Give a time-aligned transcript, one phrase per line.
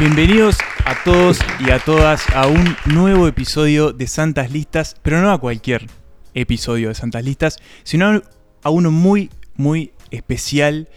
[0.00, 5.30] Bienvenidos a todos y a todas a un nuevo episodio de Santas Listas, pero no
[5.30, 5.88] a cualquier
[6.32, 8.22] episodio de Santas Listas, sino
[8.62, 10.88] a uno muy, muy especial,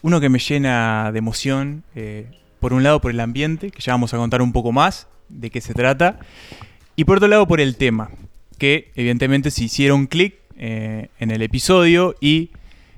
[0.00, 3.92] uno que me llena de emoción, eh, por un lado por el ambiente, que ya
[3.92, 6.18] vamos a contar un poco más de qué se trata,
[6.96, 8.10] y por otro lado por el tema,
[8.56, 12.52] que evidentemente si hicieron clic eh, en el episodio y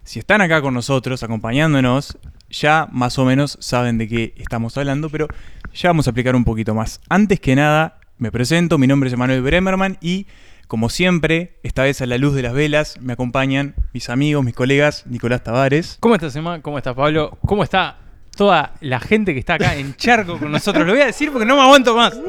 [0.05, 2.17] si están acá con nosotros acompañándonos,
[2.51, 5.29] ya más o menos saben de qué estamos hablando, pero
[5.75, 7.01] ya vamos a explicar un poquito más.
[7.09, 10.27] Antes que nada, me presento, mi nombre es Emanuel Bremerman y
[10.69, 14.55] como siempre, esta vez a la luz de las velas, me acompañan mis amigos, mis
[14.55, 15.97] colegas, Nicolás Tavares.
[15.99, 16.61] ¿Cómo estás, Emma?
[16.61, 17.39] ¿Cómo estás, Pablo?
[17.47, 17.97] ¿Cómo está
[18.37, 20.87] toda la gente que está acá en Charco con nosotros?
[20.87, 22.13] Lo voy a decir porque no me aguanto más.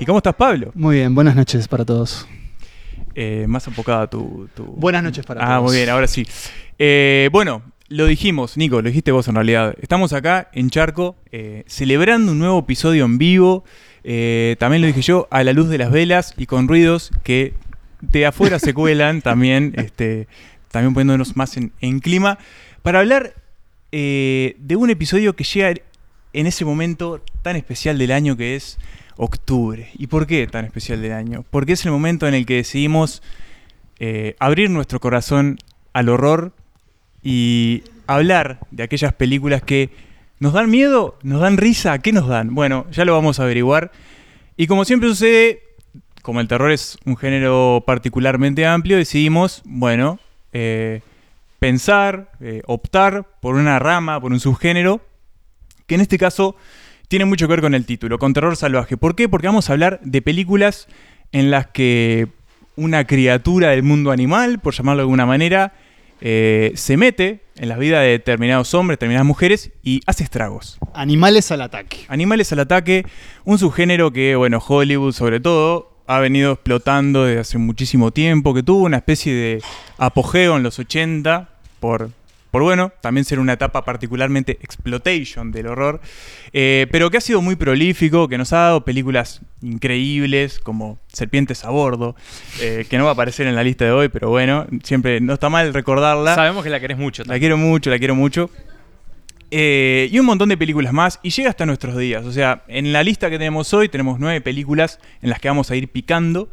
[0.00, 0.70] ¿Y cómo estás, Pablo?
[0.74, 2.26] Muy bien, buenas noches para todos.
[3.14, 4.64] Eh, más enfocada tu, tu...
[4.64, 5.52] Buenas noches para todos.
[5.52, 6.26] Ah, muy bien, ahora sí.
[6.78, 9.74] Eh, bueno, lo dijimos, Nico, lo dijiste vos en realidad.
[9.80, 13.64] Estamos acá en Charco eh, celebrando un nuevo episodio en vivo.
[14.02, 17.54] También lo dije yo, a la luz de las velas y con ruidos que
[18.00, 20.26] de afuera se cuelan también, este,
[20.70, 22.38] también poniéndonos más en, en clima,
[22.82, 23.34] para hablar
[23.92, 25.74] de un episodio que llega
[26.32, 28.78] en ese momento tan especial del año que es
[29.16, 29.90] octubre.
[29.94, 31.44] ¿Y por qué tan especial del año?
[31.50, 33.22] Porque es el momento en el que decidimos
[33.98, 35.58] eh, abrir nuestro corazón
[35.92, 36.52] al horror
[37.22, 39.90] y hablar de aquellas películas que
[40.40, 42.54] nos dan miedo, nos dan risa, ¿qué nos dan?
[42.54, 43.92] Bueno, ya lo vamos a averiguar.
[44.56, 45.62] Y como siempre sucede,
[46.22, 50.18] como el terror es un género particularmente amplio, decidimos, bueno,
[50.52, 51.00] eh,
[51.58, 55.00] pensar, eh, optar por una rama, por un subgénero,
[55.86, 56.56] que en este caso
[57.12, 58.96] tiene mucho que ver con el título, con terror salvaje.
[58.96, 59.28] ¿Por qué?
[59.28, 60.88] Porque vamos a hablar de películas
[61.30, 62.28] en las que
[62.74, 65.74] una criatura del mundo animal, por llamarlo de alguna manera,
[66.22, 70.78] eh, se mete en la vida de determinados hombres, determinadas mujeres y hace estragos.
[70.94, 71.98] Animales al ataque.
[72.08, 73.04] Animales al ataque,
[73.44, 78.62] un subgénero que, bueno, Hollywood sobre todo ha venido explotando desde hace muchísimo tiempo, que
[78.62, 79.62] tuvo una especie de
[79.98, 82.08] apogeo en los 80 por,
[82.52, 86.00] por bueno, también ser una etapa particularmente exploitation del horror,
[86.52, 91.64] eh, pero que ha sido muy prolífico, que nos ha dado películas increíbles como Serpientes
[91.64, 92.14] a Bordo,
[92.60, 95.32] eh, que no va a aparecer en la lista de hoy, pero bueno, siempre no
[95.32, 96.34] está mal recordarla.
[96.34, 97.24] Sabemos que la querés mucho.
[97.24, 98.50] La quiero mucho, la quiero mucho.
[99.54, 101.20] Eh, y un montón de películas más.
[101.22, 102.24] Y llega hasta nuestros días.
[102.24, 105.70] O sea, en la lista que tenemos hoy tenemos nueve películas en las que vamos
[105.70, 106.50] a ir picando.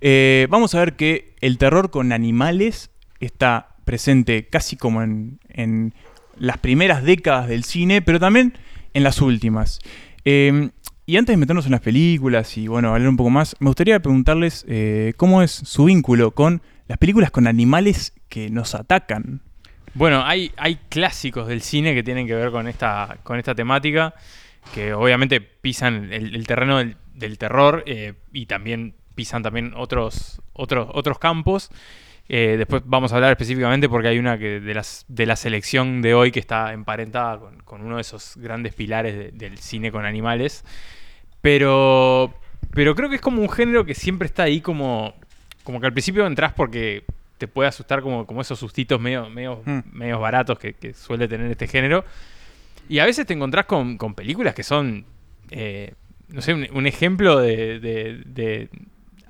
[0.00, 2.90] Eh, vamos a ver que el terror con animales
[3.20, 5.94] está presente casi como en,
[6.38, 8.56] las primeras décadas del cine, pero también
[8.94, 9.80] en las últimas.
[10.24, 10.70] Eh,
[11.06, 13.98] y antes de meternos en las películas y bueno, hablar un poco más, me gustaría
[13.98, 19.40] preguntarles eh, cómo es su vínculo con las películas con animales que nos atacan.
[19.94, 20.52] Bueno, hay,
[20.88, 24.14] clásicos del cine que tienen que ver con esta, con esta temática,
[24.72, 30.88] que obviamente pisan el, terreno del, del terror eh, y también pisan también otros, otros,
[30.92, 31.72] otros campos.
[32.32, 36.00] Eh, después vamos a hablar específicamente porque hay una que de, las, de la selección
[36.00, 39.90] de hoy que está emparentada con, con uno de esos grandes pilares de- del cine
[39.90, 40.64] con animales.
[41.40, 42.32] Pero,
[42.72, 45.14] pero creo que es como un género que siempre está ahí como,
[45.64, 47.04] como que al principio entras porque
[47.38, 49.80] te puede asustar como, como esos sustitos medio, medio, Mm.
[49.92, 52.04] medios baratos que, que suele tener este género.
[52.88, 55.04] Y a veces te encontrás con, con películas que son,
[55.50, 55.94] eh,
[56.28, 58.68] no sé, un, un ejemplo de, de- de-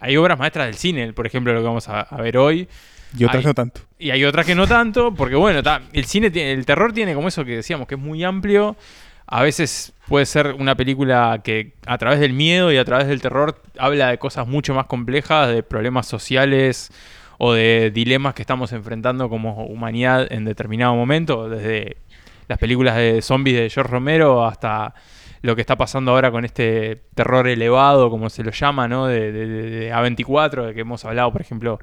[0.00, 2.68] Hay obras maestras del cine, por ejemplo, lo que vamos a, a ver hoy.
[3.16, 3.82] Y otras no tanto.
[3.98, 7.14] Y hay otras que no tanto, porque bueno, ta, el cine, tiene, el terror tiene
[7.14, 8.76] como eso que decíamos, que es muy amplio.
[9.26, 13.20] A veces puede ser una película que a través del miedo y a través del
[13.20, 16.90] terror habla de cosas mucho más complejas, de problemas sociales
[17.38, 21.96] o de dilemas que estamos enfrentando como humanidad en determinado momento, desde
[22.48, 24.94] las películas de zombies de George Romero hasta
[25.42, 29.06] lo que está pasando ahora con este terror elevado, como se lo llama, ¿no?
[29.06, 31.78] De, de- de- de A24, de que hemos hablado, por ejemplo,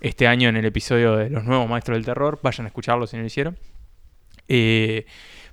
[0.00, 2.40] este año en el episodio de los nuevos maestros del terror.
[2.42, 3.58] Vayan a escucharlo si no lo hicieron.
[4.48, 5.06] Eh,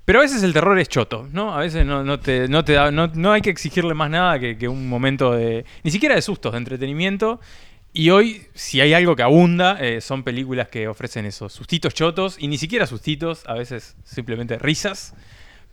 [0.04, 1.54] pero a veces el terror es choto, ¿no?
[1.56, 4.58] A veces no, no te, no te no, no hay que exigirle más nada que,
[4.58, 5.64] que un momento de.
[5.84, 7.40] ni siquiera de sustos, de entretenimiento.
[7.94, 12.38] Y hoy, si hay algo que abunda, eh, son películas que ofrecen esos sustitos chotos,
[12.40, 15.14] y ni siquiera sustitos, a veces simplemente risas,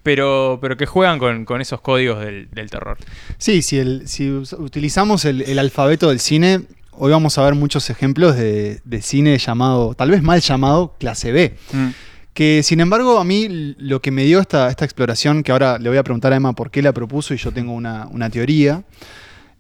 [0.03, 2.97] pero, pero que juegan con, con esos códigos del, del terror.
[3.39, 6.63] Sí, si, el- si us- utilizamos el, el alfabeto del cine,
[6.93, 11.33] hoy vamos a ver muchos ejemplos de, de cine llamado, tal vez mal llamado, clase
[11.33, 11.55] B.
[11.73, 11.89] Mm.
[12.35, 15.89] Que sin embargo, a mí lo que me dio esta, esta exploración, que ahora le
[15.89, 18.85] voy a preguntar a Emma por qué la propuso y yo tengo una, una teoría,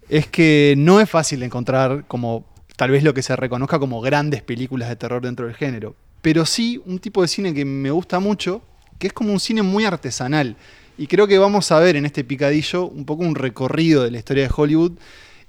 [0.08, 2.46] es que no es fácil encontrar como
[2.76, 6.46] tal vez lo que se reconozca como grandes películas de terror dentro del género, pero
[6.46, 8.62] sí un tipo de cine que me gusta mucho,
[8.98, 10.56] que es como un cine muy artesanal.
[10.96, 14.18] Y creo que vamos a ver en este picadillo un poco un recorrido de la
[14.18, 14.92] historia de Hollywood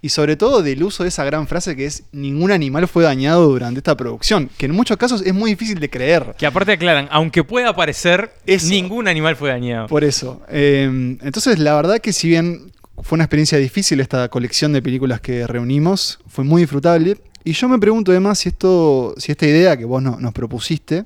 [0.01, 3.47] y sobre todo del uso de esa gran frase que es ningún animal fue dañado
[3.47, 6.35] durante esta producción, que en muchos casos es muy difícil de creer.
[6.37, 8.67] Que aparte aclaran, aunque pueda parecer, Eso.
[8.69, 9.87] ningún animal fue dañado.
[9.87, 10.41] Por eso.
[10.49, 12.71] Eh, entonces, la verdad que si bien
[13.01, 17.17] fue una experiencia difícil esta colección de películas que reunimos, fue muy disfrutable.
[17.43, 21.05] Y yo me pregunto además si esto, si esta idea que vos no- nos propusiste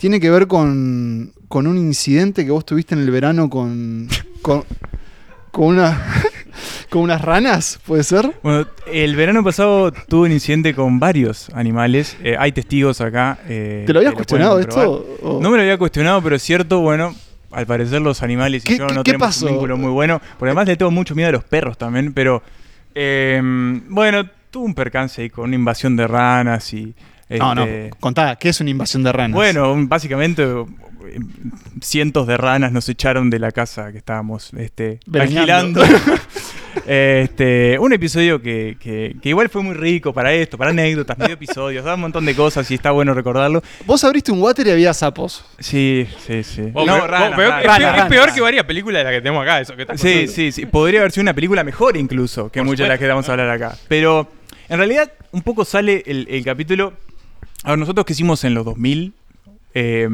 [0.00, 4.08] tiene que ver con, con un incidente que vos tuviste en el verano con,
[4.42, 4.64] con,
[5.50, 6.06] con una,
[6.88, 8.32] con unas ranas, ¿puede ser?
[8.42, 12.16] Bueno, el verano pasado tuve un incidente con varios animales.
[12.24, 13.38] Eh, hay testigos acá.
[13.46, 15.06] eh, ¿Te lo habías cuestionado esto?
[15.22, 17.14] O- No me lo había cuestionado, pero es cierto, bueno,
[17.50, 19.46] al parecer los animales y ¿Qué- yo no tenemos pasó?
[19.46, 20.18] un vínculo muy bueno.
[20.38, 22.42] Porque además le tengo mucho miedo a los perros también, pero
[22.94, 23.40] eh,
[23.88, 26.94] bueno, tuve un percance ahí con una invasión de ranas y...
[27.38, 29.34] No, no, este, contá, ¿qué es una invasión de ranas?
[29.34, 31.18] Bueno, básicamente eh,
[31.80, 35.82] cientos de ranas nos echaron de la casa que estábamos este, alquilando.
[36.86, 41.34] este, un episodio que, que- que igual fue muy rico para esto, para anécdotas, medio
[41.34, 43.62] episodios, da un montón de cosas y está bueno recordarlo.
[43.86, 45.44] Vos abriste un water y había sapos.
[45.58, 46.70] Sí, sí, sí.
[46.74, 47.60] Oh, No, pero- ranas, oh, peor- ranas.
[47.62, 48.08] es, ranas, peor, es ranas.
[48.08, 50.66] peor que varias películas de las que tenemos acá, eso que está Sí, sí, sí.
[50.66, 53.32] Podría haber sido una película mejor incluso que Por muchas de las que vamos a
[53.32, 53.76] hablar acá.
[53.88, 54.30] Pero
[54.68, 56.92] en realidad un poco sale el, el capítulo...
[57.64, 59.12] A ver, nosotros que hicimos en los 2000,
[59.74, 60.08] eh,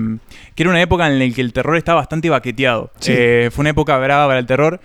[0.55, 2.91] que era una época en la que el terror estaba bastante baqueteado.
[3.01, 3.13] Sí.
[3.15, 4.81] Eh, fue una época brava para el terror.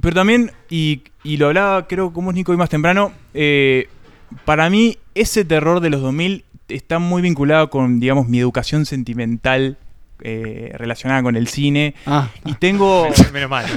[0.00, 3.88] Pero también, y, y lo hablaba creo como Nico hoy más temprano, eh,
[4.44, 9.78] para mí ese terror de los 2000 está muy vinculado con, digamos, mi educación sentimental
[10.20, 11.94] eh, relacionada con el cine.
[12.06, 13.08] Ah, Y tengo...
[13.32, 13.66] Menos mal.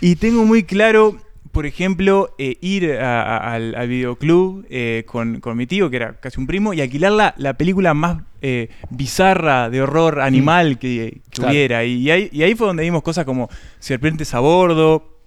[0.00, 1.16] Y tengo muy claro,
[1.58, 5.96] por ejemplo, eh, ir a- a- al, al videoclub eh, con, con mi tío, que
[5.96, 10.78] era casi un primo, y alquilar la, la película más eh, bizarra de horror animal
[10.78, 11.50] que, que Claro.
[11.50, 11.84] hubiera.
[11.84, 13.48] Y ahí, y ahí fue donde vimos cosas como
[13.80, 15.18] Serpientes a bordo.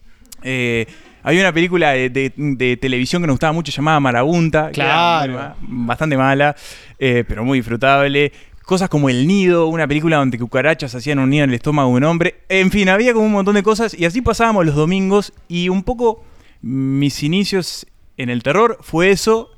[0.41, 4.71] había una película de, de- de televisión que nos gustaba mucho llamada Marabunta.
[4.71, 4.89] que era
[5.25, 5.55] Claro.
[5.59, 6.55] bastante mala,
[6.97, 8.31] pero muy disfrutable.
[8.65, 11.97] Cosas como El Nido, una película donde cucarachas hacían un nido en el estómago de
[11.97, 12.41] un hombre.
[12.47, 15.83] En fin, había como un montón de cosas y así pasábamos los domingos y un
[15.83, 16.23] poco
[16.61, 17.87] mis inicios
[18.17, 19.49] en el terror fue eso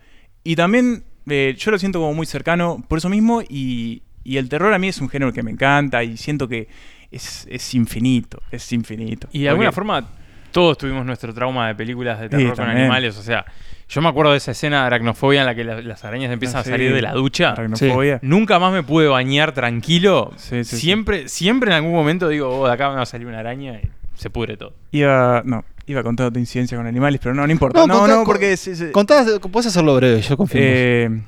[0.43, 4.47] y también eh, yo lo siento como muy cercano por eso mismo y, y el
[4.47, 6.69] terror a mí es un género que me encanta y siento que
[7.11, 9.27] es, es infinito, es infinito.
[9.31, 10.09] Y de alguna forma,
[10.51, 13.17] todos tuvimos nuestro trauma de películas de terror con animales.
[13.17, 13.45] O sea,
[13.93, 16.57] yo me acuerdo de esa escena de aracnofobia en la que la- las arañas empiezan
[16.57, 16.69] Ah, a sí.
[16.71, 17.51] salir de la ducha.
[17.51, 18.19] Aracnofobia.
[18.23, 20.31] Nunca más me pude bañar tranquilo.
[20.37, 20.77] Sí, sí, sí.
[20.77, 23.79] siempre, siempre en algún momento digo, oh, de acá me va a salir una araña
[23.83, 24.73] y se pudre todo.
[24.91, 27.79] Iba, no, iba a contar otra incidencia con animales, pero no, no importa.
[27.81, 30.59] No, No, no, contá- porque es- es- contá, puedes hacerlo breve, yo confío.
[30.61, 30.73] en vos.
[30.75, 31.21] Eh,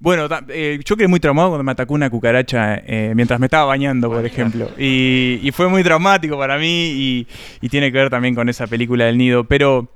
[0.00, 3.46] bueno, ta- eh, yo quedé muy traumado cuando me atacó una cucaracha eh, mientras me
[3.46, 4.68] estaba bañando, por ejemplo.
[4.76, 7.26] Y, y fue muy traumático para mí y,
[7.60, 9.44] y tiene que ver también con esa película del nido.
[9.44, 9.88] Pero,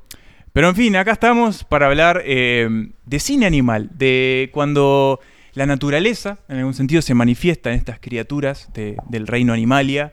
[0.57, 2.67] pero en fin, acá estamos para hablar eh,
[3.05, 5.21] de cine animal, de cuando
[5.53, 10.13] la naturaleza, en algún sentido, se manifiesta en estas criaturas de- del reino animalia.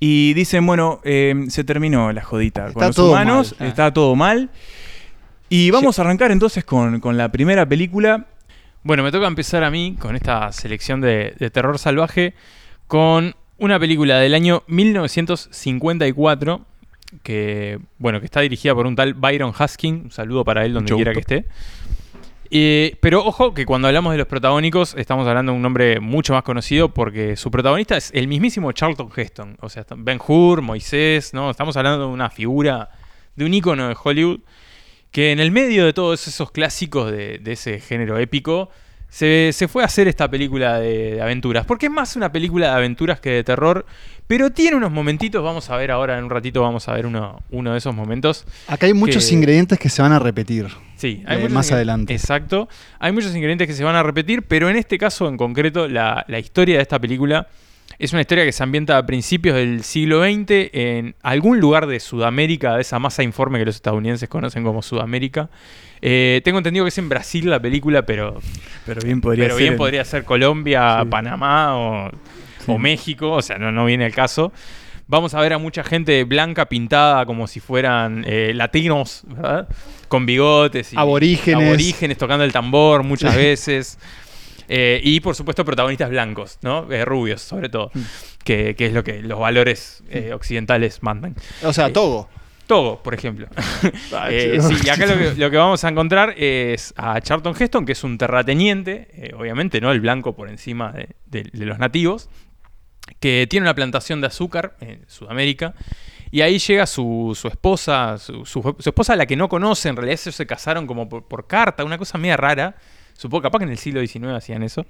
[0.00, 3.66] Y dicen, bueno, eh, se terminó la jodita con los todo humanos, mal.
[3.66, 3.70] Ah.
[3.70, 4.48] está todo mal.
[5.50, 8.26] Y vamos a arrancar entonces con, con la primera película.
[8.84, 12.32] Bueno, me toca empezar a mí con esta selección de, de terror salvaje
[12.86, 16.64] con una película del año 1954
[17.22, 20.02] que, bueno, que está dirigida por un tal Byron Huskin.
[20.04, 21.46] Un saludo para él donde quiera que esté.
[22.54, 26.34] Eh, pero ojo que cuando hablamos de los protagónicos estamos hablando de un nombre mucho
[26.34, 29.56] más conocido porque su protagonista es el mismísimo Charlton Heston.
[29.60, 31.50] O sea, Ben Hur, Moisés, ¿no?
[31.50, 32.90] Estamos hablando de una figura,
[33.36, 34.40] de un ícono de Hollywood
[35.10, 38.70] que en el medio de todos esos clásicos de, de ese género épico,
[39.12, 41.66] se, se fue a hacer esta película de, de aventuras.
[41.66, 43.84] Porque es más una película de aventuras que de terror,
[44.26, 47.42] pero tiene unos momentitos, vamos a ver ahora en un ratito, vamos a ver uno,
[47.50, 48.46] uno de esos momentos.
[48.68, 50.68] Acá hay muchos que- ingredientes que se van a repetir.
[50.96, 52.14] Sí, Eh, muchos más adelante.
[52.14, 52.70] Exacto.
[53.00, 56.24] Hay muchos ingredientes que se van a repetir, pero en este caso en concreto, la,
[56.26, 57.48] la historia de esta película
[57.98, 62.00] es una historia que se ambienta a principios del siglo XX en algún lugar de
[62.00, 65.50] Sudamérica, de esa masa informe que los estadounidenses conocen como Sudamérica.
[66.00, 68.40] Eh, tengo entendido que es en Brasil la película, pero,
[68.86, 69.60] Pero bien podría pero ser.
[69.62, 71.08] bien en- podría ser Colombia, Sí.
[71.08, 72.10] Panamá o,
[72.66, 74.52] o México, o sea, no, no viene el caso.
[75.06, 79.68] Vamos a ver a mucha gente blanca pintada como si fueran eh, latinos, ¿verdad?
[80.08, 81.66] Con bigotes y Aborígenes.
[81.68, 83.98] aborígenes tocando el tambor muchas veces.
[84.74, 86.90] Eh, y por supuesto protagonistas blancos, ¿no?
[86.90, 87.90] Eh, rubios, sobre todo.
[87.92, 88.00] Mm.
[88.42, 91.34] Que, que es lo que los valores eh, occidentales mandan.
[91.62, 92.28] O sea, Eh, Togo.
[92.66, 93.48] Togo, por ejemplo.
[94.14, 97.54] Ah, Eh, sí, y acá lo que, lo que vamos a encontrar es a Charlton
[97.58, 99.92] Heston, que es un terrateniente, eh, obviamente, ¿no?
[99.92, 102.30] El blanco por encima de, de- de los nativos.
[103.20, 105.74] que tiene una plantación de azúcar en Sudamérica.
[106.30, 109.88] Y ahí llega su, su esposa, su, su- su esposa a la que no conoce,
[109.90, 112.74] en realidad ellos se casaron como por, por carta, una cosa media rara.
[113.14, 114.86] Supongo capaz que en el siglo XIX hacían eso.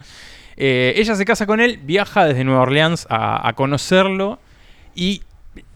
[0.56, 4.38] Eh, ella se casa con él, viaja desde Nueva Orleans a, a conocerlo
[4.94, 5.22] y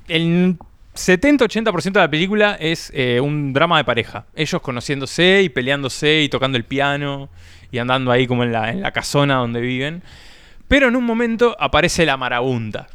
[0.09, 0.57] el
[0.97, 4.27] 70-80% de la película es eh, un drama de pareja.
[4.35, 7.29] Ellos conociéndose y peleándose y tocando el piano
[7.71, 10.03] y andando ahí como en la, en la casona donde viven.
[10.69, 12.89] Pero en un momento aparece la marabunta.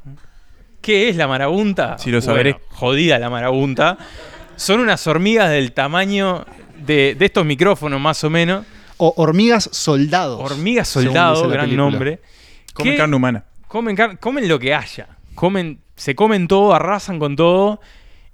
[0.81, 1.97] ¿Qué es la marabunta?
[1.99, 2.53] Sí, lo sabré.
[2.53, 3.97] Bueno, jodida la marabunta.
[4.55, 6.45] Son unas hormigas del tamaño
[6.85, 8.65] de, de estos micrófonos más o menos.
[9.03, 10.39] O hormigas soldados.
[10.39, 11.89] Hormigas soldado, gran película.
[11.89, 12.19] nombre.
[12.73, 13.45] Come que carne humana.
[13.67, 15.07] Comen, car- comen lo que haya.
[15.33, 17.79] Comen, se comen todo, arrasan con todo.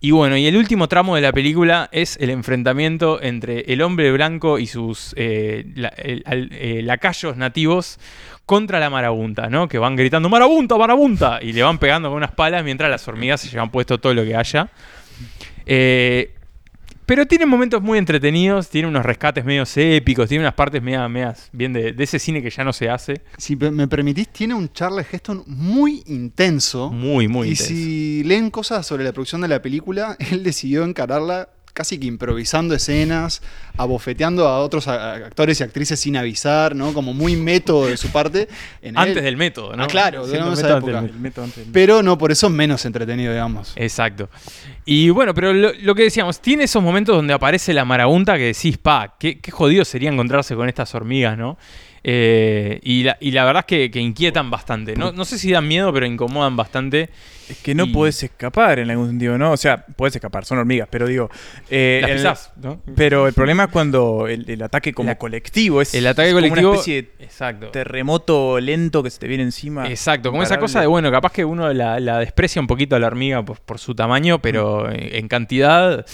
[0.01, 4.11] Y bueno, y el último tramo de la película es el enfrentamiento entre el hombre
[4.11, 7.97] blanco y sus eh, la- el- al- eh, lacayos nativos
[8.45, 9.67] contra la marabunta, ¿no?
[9.69, 11.39] Que van gritando ¡Marabunta, marabunta!
[11.41, 14.23] Y le van pegando con unas palas mientras las hormigas se llevan puesto todo lo
[14.25, 14.69] que haya.
[15.65, 16.33] Eh,
[17.07, 21.71] pero tiene momentos muy entretenidos, tiene unos rescates medios épicos, tiene unas partes medias bien
[21.71, 23.21] de, de ese cine que ya no se hace.
[23.37, 26.91] Si me permitís, tiene un Charles Heston muy intenso.
[26.91, 27.73] Muy, muy y intenso.
[27.73, 31.47] si leen cosas sobre la producción de la película, él decidió encararla
[31.77, 33.43] casi que improvisando escenas,
[33.77, 36.91] abofeteando a otros actores y actrices sin avisar, ¿no?
[36.91, 38.47] Como muy método de su parte.
[38.81, 39.83] En Antes del método, ¿no?
[39.83, 41.01] Ah, claro, esa época.
[41.01, 43.73] del El método antes del- Pero no por eso menos entretenido, digamos.
[43.75, 44.27] Exacto.
[44.85, 48.45] Y bueno, pero lo, lo que decíamos, tiene esos momentos donde aparece la marabunta que
[48.45, 51.59] decís, pa, qué, qué jodido sería encontrarse con estas hormigas, ¿no?
[52.09, 54.95] Eh, y, la, y la verdad es que, que inquietan bastante.
[54.95, 57.09] No, no sé si dan miedo, pero incomodan bastante.
[57.49, 59.51] Es que no Y- podés escapar en algún sentido, ¿no?
[59.51, 61.29] O sea, podés escapar, son hormigas, pero digo.
[61.69, 62.79] eh, Las el- pisás, ¿no?
[62.95, 65.93] Pero el problema es cuando el, el ataque como La- colectivo es.
[65.95, 66.69] El ataque es como colectivo.
[66.71, 67.67] Una especie de Exacto.
[67.71, 69.89] terremoto lento que se te viene encima.
[69.89, 72.99] Exacto, como esa cosa de, bueno, capaz que uno la, la desprecia un poquito a
[72.99, 76.05] la hormiga por, por su tamaño, pero en, en cantidad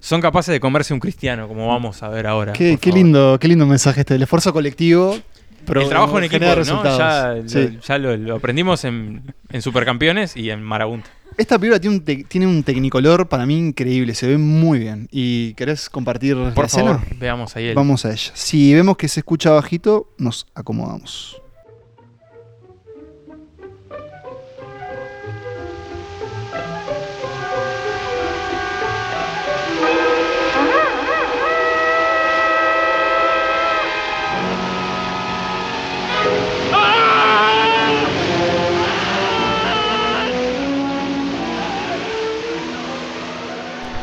[0.00, 2.54] son capaces de comerse un cristiano, como vamos a ver ahora.
[2.54, 4.14] Qué, qué lindo, qué lindo mensaje este.
[4.14, 5.18] El esfuerzo colectivo.
[5.66, 6.84] El trabajo en equipo, ¿no?
[6.98, 7.78] Ya, lo- Sí.
[7.86, 11.10] ya lo, lo aprendimos en, en Supercampeones y en Marabunta.
[11.38, 15.08] Esta película tiene un, te- tiene un tecnicolor para mí increíble, se ve muy bien.
[15.10, 16.98] ¿Y querés compartir la Por escena?
[16.98, 17.74] favor, veamos ahí el...
[17.74, 18.30] Vamos a ella.
[18.34, 21.40] Si vemos que se escucha bajito, nos acomodamos.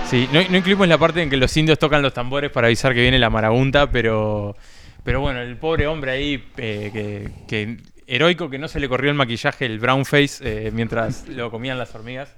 [0.09, 2.93] Sí, no, no incluimos la parte en que los indios tocan los tambores para avisar
[2.95, 4.55] que viene la marabunta, pero,
[5.03, 9.11] pero bueno, el pobre hombre ahí, eh, que, que heroico que no se le corrió
[9.11, 12.29] el maquillaje, el brown face, eh, mientras lo comían las hormigas.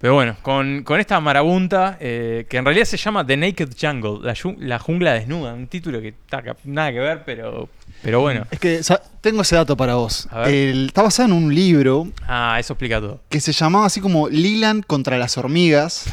[0.00, 4.18] Pero bueno, con, con esta marabunta, eh, que en realidad se llama The Naked Jungle,
[4.58, 7.68] la, jungla desnuda, un título que cap- nada que ver, pero,
[8.02, 8.46] pero bueno.
[8.50, 8.80] Es que
[9.20, 10.28] tengo ese dato para vos.
[10.46, 13.20] El- está basado en un libro Ah, eso explica todo.
[13.30, 16.12] que se llamaba así como Leland contra las hormigas.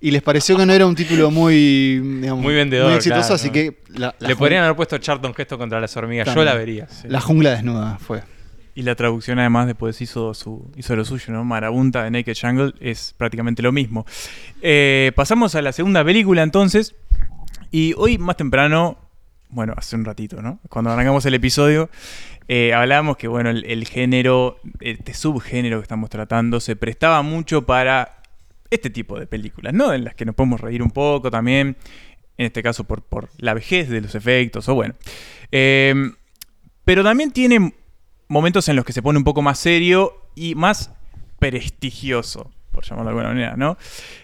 [0.00, 3.34] Y les pareció que no era un título muy, digamos, Muy vendedor, muy exitoso, claro,
[3.34, 3.52] así ¿no?
[3.52, 6.86] que la, la Le podrían haber puesto Charlton Gesto contra las hormigas, yo la vería.
[7.04, 8.22] la jungla desnuda fue.
[8.76, 11.44] Y la traducción además después hizo, su, hizo lo suyo, ¿no?
[11.44, 14.06] Marabunta de Naked Jungle es prácticamente lo mismo.
[14.62, 16.94] Eh, pasamos a la segunda película entonces.
[17.72, 18.98] Y hoy más temprano,
[19.48, 20.60] bueno, hace un ratito, ¿no?
[20.68, 21.90] Cuando arrancamos el episodio,
[22.46, 27.66] eh, hablábamos que, bueno, el, el género, este subgénero que estamos tratando, se prestaba mucho
[27.66, 28.17] para
[28.70, 29.92] este tipo de películas, ¿no?
[29.92, 31.76] En las que nos podemos reír un poco también,
[32.36, 34.94] en este caso por, la vejez de los efectos, o bueno.
[35.52, 35.94] Eh,
[36.84, 37.74] pero también tiene
[38.28, 40.92] momentos en los que se pone un poco más serio y más
[41.38, 43.76] prestigioso, por llamarlo de alguna manera, ¿no?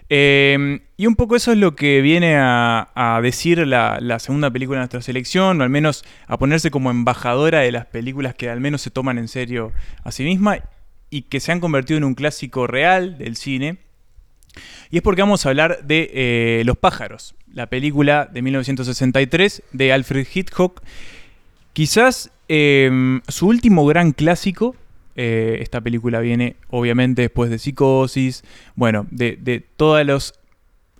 [0.08, 4.50] Eh, y un poco eso es lo que viene a, a decir la, la segunda
[4.50, 8.50] película de nuestra selección, o al menos a ponerse como embajadora de las películas que
[8.50, 9.72] al menos se toman en serio
[10.02, 10.58] a sí misma
[11.10, 13.78] y que se han convertido en un clásico real del cine.
[14.90, 19.92] Y es porque vamos a hablar de eh, Los pájaros, la película de 1963 de
[19.92, 20.82] Alfred Hitchcock.
[21.72, 24.76] Quizás eh, su último gran clásico.
[25.16, 28.44] eh, esta película viene obviamente después de Psicosis.
[28.74, 30.34] Bueno, de, de todos los.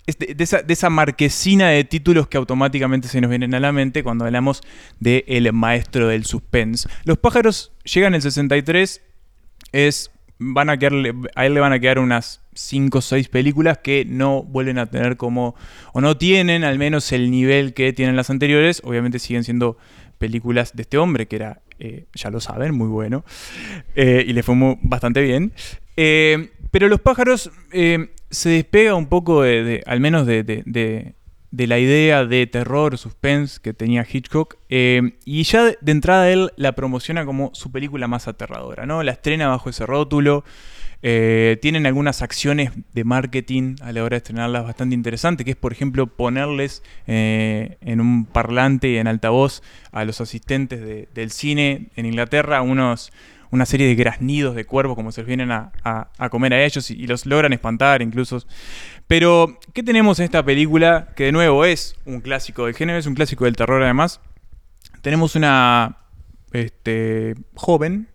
[0.07, 4.03] de, esa, de esa marquesina de títulos que automáticamente se nos vienen a la mente
[4.03, 4.63] cuando hablamos
[5.01, 6.89] de El maestro del suspense.
[7.05, 9.03] Los pájaros llegan en el 63.
[9.73, 10.11] Es.
[10.53, 14.05] Van a, quedarle, a él le van a quedar unas 5 o 6 películas que
[14.05, 15.55] no vuelven a tener como.
[15.93, 18.81] o no tienen al menos el nivel que tienen las anteriores.
[18.85, 19.77] Obviamente siguen siendo
[20.19, 23.25] películas de este hombre, que era eh, ya lo saben, muy bueno.
[23.97, 25.53] Eh, y le fue muy- bastante bien.
[25.97, 30.43] Eh, pero Los pájaros se despega un poco de, al menos de-
[31.57, 34.57] de- la idea de terror, suspense que tenía Hitchcock.
[34.69, 39.03] eh, y ya de, entrada él la promociona como su película más aterradora, ¿no?
[39.03, 40.45] La estrena bajo ese rótulo.
[41.07, 45.57] Eh, tienen algunas acciones de marketing a la hora de estrenarlas bastante interesantes, que es
[45.57, 51.31] por ejemplo ponerles eh, en un parlante y en altavoz a los asistentes de- del
[51.31, 53.13] cine en Inglaterra unos,
[53.55, 56.63] una serie de graznidos de cuervos como se les vienen a, a- a comer a
[56.65, 58.43] ellos y, y los logran espantar incluso.
[59.07, 61.09] Pero, ¿qué tenemos en esta película?
[61.17, 64.21] Que de nuevo es un clásico del género, es un clásico del terror además.
[65.03, 65.97] Tenemos una
[66.53, 68.09] este, joven,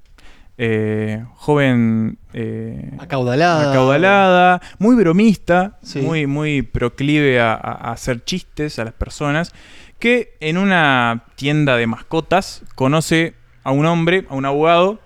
[0.57, 3.69] eh, joven eh, Acaudalada.
[3.71, 6.01] acaudalada, muy bromista, Sí.
[6.01, 9.53] muy, muy proclive a hacer chistes a las personas,
[9.99, 14.99] que en una tienda de mascotas conoce a un hombre, a un abogado,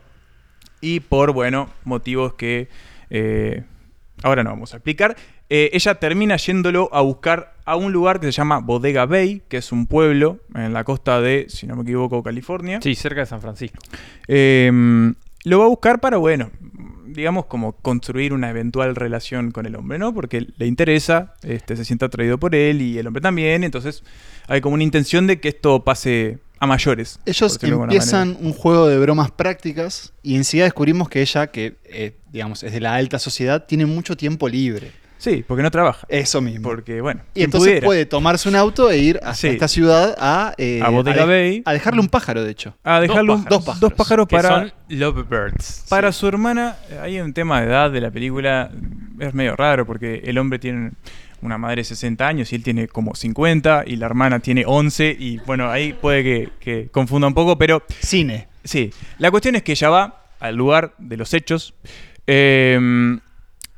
[0.84, 2.68] y por, bueno, motivos que
[3.10, 3.64] eh,
[4.22, 5.16] ahora no vamos a explicar,
[5.50, 9.58] eh, ella termina yéndolo a buscar a un lugar que se llama Bodega Bay, que
[9.58, 12.80] es un pueblo en la costa de, si no me equivoco, California.
[12.84, 13.80] Sí, cerca de San Francisco.
[14.28, 14.70] Eh,
[15.46, 16.52] lo va a buscar para, bueno,
[17.06, 20.14] digamos como construir una eventual relación con el hombre, ¿no?
[20.14, 24.04] Porque le interesa, este, se siente atraído por él y el hombre también, entonces
[24.48, 27.20] hay como una intención de que esto pase a mayores.
[27.26, 32.64] Ellos empiezan un juego de bromas prácticas y enseguida descubrimos que ella, que eh, digamos
[32.64, 34.92] es de la alta sociedad, tiene mucho tiempo libre.
[35.18, 36.06] Sí, porque no trabaja.
[36.10, 36.68] Eso mismo.
[36.68, 37.86] Porque, bueno, y entonces pudiera.
[37.86, 39.48] puede tomarse un auto e ir Sí.
[39.48, 41.62] esta ciudad a, eh, A Bodega de- Bay.
[41.66, 42.76] a dejarle un pájaro, de hecho.
[42.84, 43.80] a dejarlo Dos pájaros.
[43.80, 45.86] dos pájaros Que para, son lovebirds.
[45.88, 46.76] para su hermana.
[47.02, 48.70] Hay un tema de edad de la película,
[49.20, 50.92] es medio raro porque el hombre tiene
[51.44, 55.16] una madre de 60 años y él tiene como 50 y la hermana tiene 11
[55.20, 58.48] y bueno, ahí puede que, que confunda un poco, pero Cine.
[58.64, 61.74] Sí, la cuestión es que ella va al lugar de los hechos
[62.28, 62.80] eh,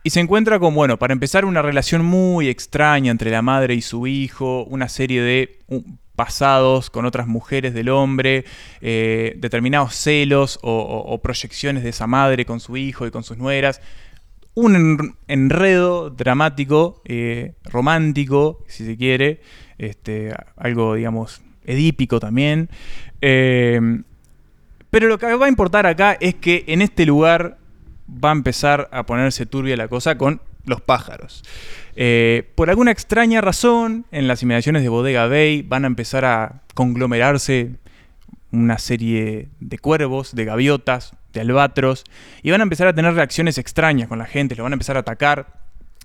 [0.03, 3.81] y se encuentra con, bueno, para empezar, una relación muy extraña entre la madre y
[3.81, 5.81] su hijo, una serie de uh,
[6.15, 8.45] pasados con otras mujeres del hombre,
[8.81, 13.23] eh, determinados celos o, o- o proyecciones de esa madre con su hijo y con
[13.23, 13.81] sus nueras.
[14.55, 19.41] Un en- enredo dramático, eh, romántico, si se quiere,
[19.77, 22.69] este, algo, digamos, edípico también.
[23.21, 23.79] Eh,
[24.89, 27.57] pero lo que va a importar acá es que en este lugar
[28.07, 31.43] va a empezar a ponerse turbia la cosa con los pájaros.
[31.97, 36.61] Eh, por alguna extraña razón, en las inmediaciones de Bodega Bay van a empezar a
[36.73, 37.71] conglomerarse
[38.51, 42.03] una serie de cuervos, de gaviotas, de albatros,
[42.41, 44.97] y van a empezar a tener reacciones extrañas con la gente, lo van a empezar
[44.97, 45.47] a atacar,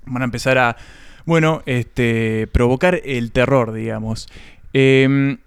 [0.04, 0.76] van a empezar a,
[1.24, 4.28] bueno, este, provocar el terror, digamos.
[4.74, 5.38] Em,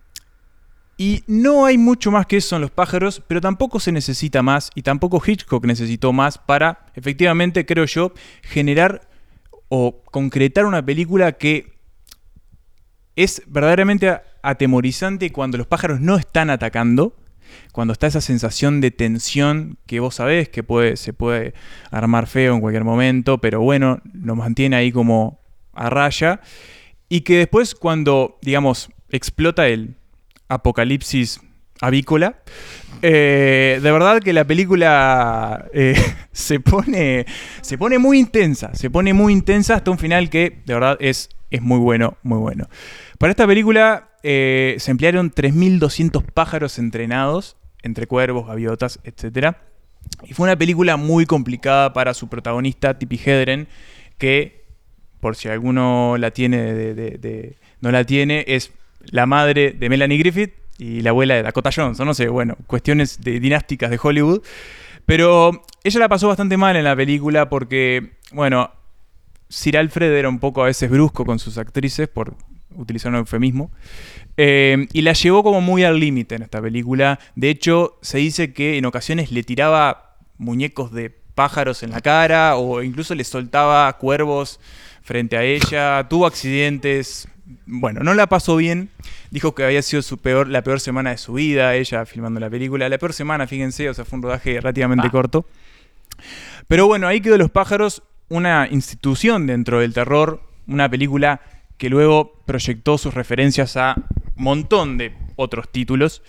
[0.97, 4.69] y no hay mucho más que eso en los pájaros, pero tampoco se necesita más
[4.75, 9.07] y tampoco Hitchcock necesitó más para, efectivamente, creo yo, generar
[9.69, 11.73] o concretar una película que
[13.15, 17.15] es verdaderamente atemorizante cuando los pájaros no están atacando,
[17.71, 21.53] cuando está esa sensación de tensión que vos sabés que puede, se puede
[21.91, 25.39] armar feo en cualquier momento, pero bueno, nos mantiene ahí como
[25.73, 26.41] a raya.
[27.09, 29.95] Y que después cuando, digamos, explota el
[30.47, 31.41] apocalipsis
[31.81, 32.39] avícola,
[33.01, 35.95] eh, de verdad que la película eh,
[36.31, 37.25] se, pone,
[37.61, 41.29] se pone muy intensa, se pone muy intensa hasta un final que de verdad es,
[41.51, 42.69] es muy bueno, muy bueno.
[43.17, 49.55] Para esta película eh, se emplearon 3.200 pájaros entrenados, entre cuervos, gaviotas, etc.
[50.23, 53.67] Y fue una película muy complicada para su protagonista, Tippi Hedren,
[54.17, 54.63] que,
[55.19, 58.71] por si alguno la tiene, de- de- de- no la tiene, es
[59.05, 62.07] la madre de Melanie Griffith y la abuela de Dakota Johnson.
[62.07, 64.41] No sé, bueno, cuestiones de dinásticas de Hollywood.
[65.05, 68.71] Pero ella la pasó bastante mal en la película porque, bueno,
[69.49, 72.35] Sir Alfred era un poco a veces brusco con sus actrices, por
[72.75, 73.71] utilizar un eufemismo.
[74.37, 77.19] Eh, y la llevó como muy al límite en esta película.
[77.35, 82.55] De hecho, se dice que en ocasiones le tiraba muñecos de pájaros en la cara
[82.57, 84.59] o incluso le soltaba cuervos
[85.01, 86.05] frente a ella.
[86.09, 87.27] Tuvo accidentes.
[87.65, 88.89] Bueno, no la pasó bien.
[89.29, 92.49] Dijo que había sido su peor, la peor semana de su vida, ella filmando la
[92.49, 92.87] película.
[92.89, 95.11] La peor semana, fíjense, o sea, fue un rodaje relativamente Ah.
[95.11, 95.45] corto.
[96.67, 101.41] Pero bueno, ahí quedó Los Pájaros, una institución dentro del terror, una película
[101.77, 103.95] que luego proyectó sus referencias a
[104.35, 106.21] un montón de otros títulos.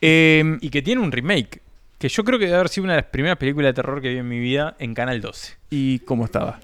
[0.00, 1.60] Eh, Y que tiene un remake.
[1.98, 4.10] Que yo creo que debe haber sido una de las primeras películas de terror que
[4.10, 5.56] vi en mi vida en Canal 12.
[5.70, 6.60] ¿Y cómo estaba?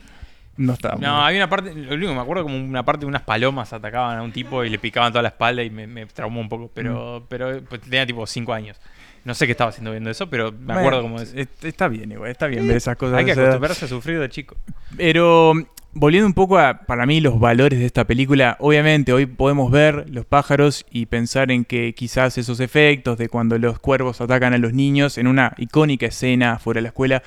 [0.57, 0.95] no estaba.
[1.01, 3.73] No, hay una parte, lo único que me acuerdo como una parte de unas palomas
[3.73, 6.49] atacaban a un tipo y le picaban toda la espalda y me, me traumó un
[6.49, 7.27] poco, pero, Mm.
[7.29, 8.77] pero pues, tenía tipo 5 años.
[9.25, 11.35] No sé qué estaba haciendo viendo eso, pero me Bueno, acuerdo como es.
[11.35, 13.19] est- Está bien, igual, está bien ver esas cosas.
[13.19, 14.55] Hay que acostumbrarse a sufrir de chico.
[14.97, 15.55] Pero
[15.95, 20.07] volviendo un poco a, para mí, los valores de esta película, obviamente hoy podemos ver
[20.11, 24.59] los pájaros y pensar en que quizás esos efectos de cuando los cuervos atacan a
[24.59, 27.23] los niños en una icónica escena fuera de la escuela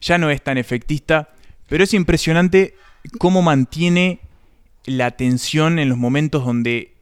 [0.00, 1.30] ya no es tan efectista,
[1.68, 2.74] pero es impresionante
[3.18, 4.20] cómo mantiene
[4.84, 6.92] la tensión en los momentos donde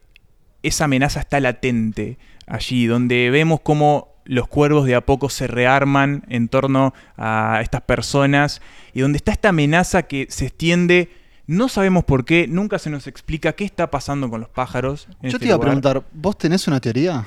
[0.62, 6.24] esa amenaza está latente allí, donde vemos cómo los cuervos de a poco se rearman
[6.28, 8.60] en torno a estas personas
[8.92, 11.10] y donde está esta amenaza que se extiende,
[11.46, 15.08] no sabemos por qué, nunca se nos explica qué está pasando con los pájaros.
[15.22, 17.26] en Yo este te iba a preguntar, ¿vos tenés una teoría?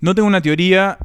[0.00, 0.98] No tengo una teoría,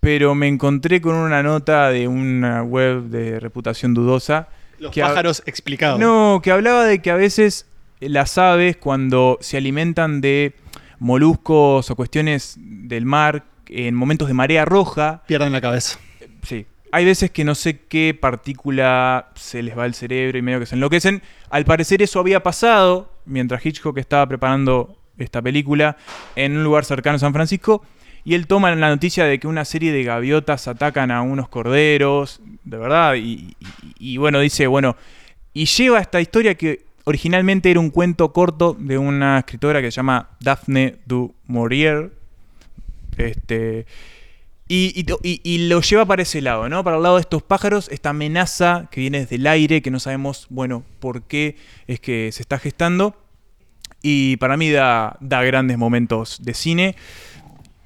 [0.00, 4.48] pero me encontré con una nota de una web de reputación dudosa.
[4.78, 5.98] Los que pájaros explicados.
[5.98, 7.66] No, que hablaba de que a veces
[8.00, 10.54] las aves cuando se alimentan de
[10.98, 15.98] moluscos o cuestiones del mar en momentos de marea roja, Pierden la cabeza.
[16.42, 20.60] sí, hay veces que no sé qué partícula se les va al cerebro y medio
[20.60, 21.22] que se enloquecen.
[21.50, 25.96] Al parecer eso había pasado mientras Hitchcock estaba preparando esta película
[26.36, 27.82] en un lugar cercano a San Francisco.
[28.24, 32.40] Y él toma la noticia de que una serie de gaviotas atacan a unos corderos,
[32.62, 33.14] de verdad.
[33.14, 34.96] Y, y- y bueno, dice, bueno,
[35.54, 39.96] y lleva esta historia que originalmente era un cuento corto de una escritora que se
[39.96, 42.12] llama Daphne du Maurier.
[43.26, 43.86] Este,
[44.68, 46.82] y, y y- y lo lleva para ese lado, ¿no?
[46.84, 50.00] Para el lado de estos pájaros, esta amenaza que viene desde el aire, que no
[50.00, 51.56] sabemos, bueno, por qué
[51.86, 53.16] es que se está gestando.
[54.02, 56.96] Y para mí da, grandes momentos de cine.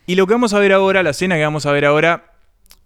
[0.07, 2.33] Y lo que vamos a ver ahora, la escena que vamos a ver ahora,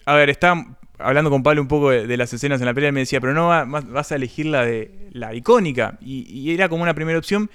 [0.07, 0.55] a ver, está
[0.99, 3.33] hablando con Pablo un poco de, las escenas en la pelea, él me decía, pero
[3.35, 5.99] no va- vas a elegir la de la icónica.
[6.01, 7.51] Y, y era como una primera opción,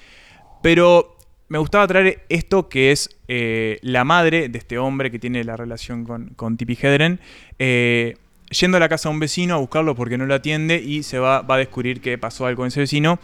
[0.62, 5.44] pero me gustaba traer esto que es eh, la madre de este hombre que tiene
[5.44, 7.20] la relación con, con Tippi Hedren,
[7.60, 8.18] eh,
[8.50, 11.20] yendo a la casa de un vecino a buscarlo porque no lo atiende y se
[11.20, 13.20] va, va a descubrir que pasó algo con ese vecino.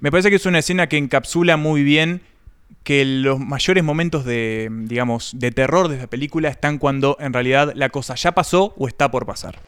[0.00, 2.22] Me parece que es una escena que encapsula muy bien
[2.84, 7.72] que los mayores momentos de, digamos, de terror de esta película están cuando en realidad
[7.74, 9.58] la cosa ya pasó o está por pasar.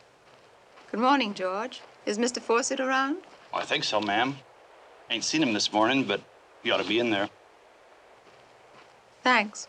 [0.93, 1.81] Good morning, George.
[2.07, 2.41] Is Mr.
[2.41, 3.19] Fawcett around?
[3.53, 4.37] Oh, I think so, ma'am.
[5.11, 6.21] Ain't seen him this morning, but
[6.63, 7.29] he ought to be in there.
[9.23, 9.69] Thanks.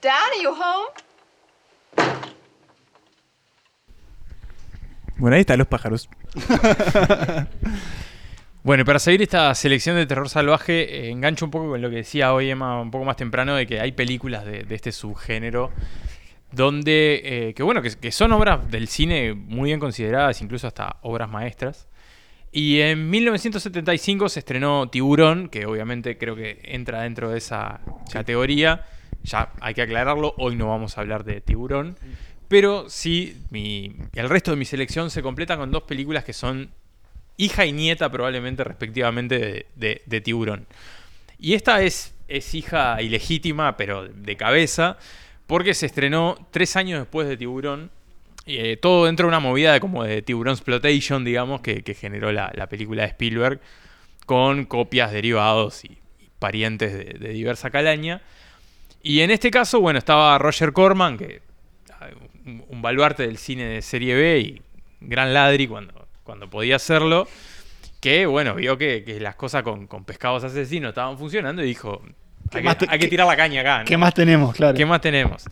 [0.00, 0.88] Dad, are you home?
[5.18, 6.08] Bueno, ahí están los pájaros.
[8.62, 11.88] Bueno, y para seguir esta selección de terror salvaje, eh, engancho un poco con lo
[11.88, 14.90] que decía hoy Emma un poco más temprano, de que hay películas de, de este
[14.90, 15.70] subgénero
[16.50, 20.96] donde, eh, que bueno, que, que son obras del cine muy bien consideradas, incluso hasta
[21.02, 21.86] obras maestras.
[22.50, 28.84] Y en 1975 se estrenó Tiburón, que obviamente creo que entra dentro de esa categoría.
[29.22, 31.98] Ya hay que aclararlo, hoy no vamos a hablar de Tiburón.
[32.48, 36.70] Pero sí, mi- el resto de mi selección se completa con dos películas que son
[37.36, 40.66] hija y nieta probablemente respectivamente de, Tiburón.
[41.38, 44.96] Y esta es, es hija ilegítima, pero de cabeza,
[45.46, 47.90] porque se estrenó tres años después de Tiburón.
[48.46, 52.32] eh, todo dentro de una movida de como de Tiburón Exploitation, digamos, que, que generó
[52.32, 53.60] la, la película de Spielberg,
[54.26, 55.98] con copias, derivados y,
[56.38, 58.22] parientes de, de diversa calaña.
[59.02, 61.40] Y en este caso, bueno, estaba Roger Corman, que
[62.00, 62.08] ah,
[62.46, 64.62] un, baluarte del cine de serie B y
[65.00, 67.28] gran ladri cuando, cuando podía hacerlo,
[68.00, 72.02] que bueno, vio que, que las cosas con, con pescados asesinos estaban funcionando y dijo,
[72.50, 73.78] ¿Qué hay, que, te- hay que qué- tirar la caña acá.
[73.80, 73.84] ¿no?
[73.84, 74.54] ¿Qué más tenemos?
[74.54, 74.76] Claro.
[74.76, 75.44] ¿Qué más tenemos?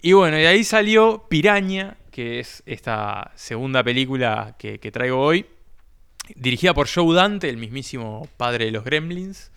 [0.00, 5.44] Y bueno, y ahí salió Piraña, que es esta segunda película que, que traigo hoy,
[6.34, 9.50] dirigida por Joe Dante, el mismísimo padre de los Gremlins,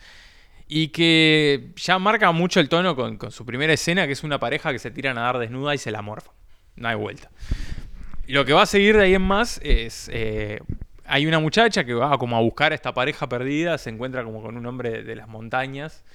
[0.68, 4.40] y que ya marca mucho el tono con, con su primera escena, que es una
[4.40, 6.32] pareja que se tira a nadar desnuda y se la morfa.
[6.76, 7.30] No hay vuelta.
[8.28, 10.10] Lo que va a seguir de ahí en más es...
[10.14, 10.60] eh,
[11.12, 14.42] hay una muchacha que va como a buscar a esta pareja perdida, se encuentra como
[14.42, 16.06] con un hombre de las montañas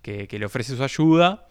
[0.00, 1.48] que, le ofrece su ayuda.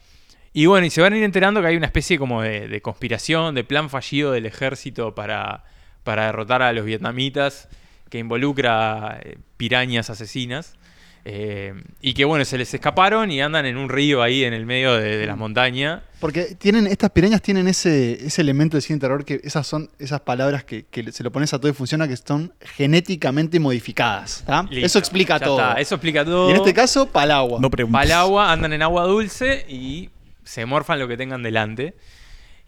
[0.53, 2.81] Y bueno, y se van a ir enterando que hay una especie como de, de
[2.81, 5.65] conspiración, de plan fallido del ejército para,
[6.03, 7.67] para derrotar a los vietnamitas,
[8.09, 10.77] que involucra eh, pirañas asesinas.
[11.25, 14.65] Eh, y que bueno, se les escaparon y andan en un río ahí en el
[14.65, 16.01] medio de, de las montañas.
[16.19, 20.19] Porque tienen, estas pirañas tienen ese, ese elemento de cine terror que esas son esas
[20.21, 24.43] palabras que, que se lo pones a todo y funciona, que son genéticamente modificadas.
[24.69, 25.59] Listo, Eso explica todo.
[25.59, 26.49] está, eso explica todo.
[26.49, 27.59] Y en este caso, palagua.
[27.61, 27.97] No preguntes.
[27.97, 30.09] Va al agua, andan en agua dulce y
[30.43, 31.95] se morfan lo que tengan delante.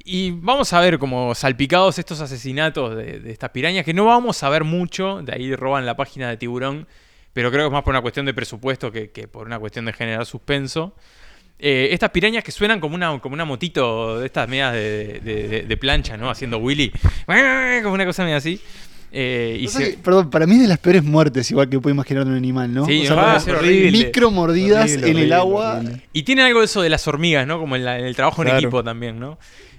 [0.06, 4.44] Y vamos a ver como salpicados estos asesinatos de, de estas pirañas, que no vamos
[4.44, 6.88] a ver mucho, de ahí roban la página de tiburón,
[7.36, 9.84] pero creo que es más por una cuestión de presupuesto que, que por una cuestión
[9.86, 10.95] de generar suspenso.
[11.60, 15.48] Eh, estas pirañas que suenan como una, como una motito de estas medias de, de-
[15.48, 16.30] de- de plancha, ¿no?
[16.30, 16.91] Haciendo Willy.
[17.84, 18.60] Como una cosa media así.
[19.12, 22.26] Eh, y se- perdón, para mí es de las peores muertes, igual que puedo imaginar
[22.26, 22.86] de un animal, ¿no?
[22.86, 23.91] Sí, O sea, va a ser horrible.
[23.91, 25.82] micro mordidas Horrible, en el agua.
[26.12, 27.58] Y tiene algo de eso de las hormigas, ¿no?
[27.60, 29.38] Como en, la- en el trabajo en equipo también, ¿no?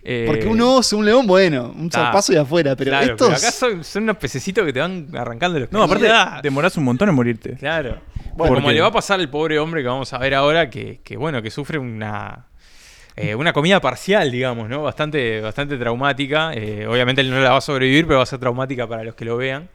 [0.08, 3.26] Eh, Porque un oso, un león, bueno, un Ah, zarpazo y afuera, pero claro, estos.
[3.26, 6.76] pero acá son, son unos pececitos que te van arrancando los No, aparte, Ah, demorás
[6.76, 7.54] un montón en morirte.
[7.56, 7.98] Claro.
[8.36, 11.00] Bueno, como le va a pasar al pobre hombre que vamos a ver ahora, que,
[11.02, 12.46] que, bueno, que sufre una.
[13.16, 14.82] eh, una comida parcial, digamos, ¿no?
[14.84, 16.52] Bastante, bastante traumática.
[16.54, 19.14] Eh, obviamente él no la va a sobrevivir, pero va a ser traumática para los
[19.16, 19.68] que lo vean.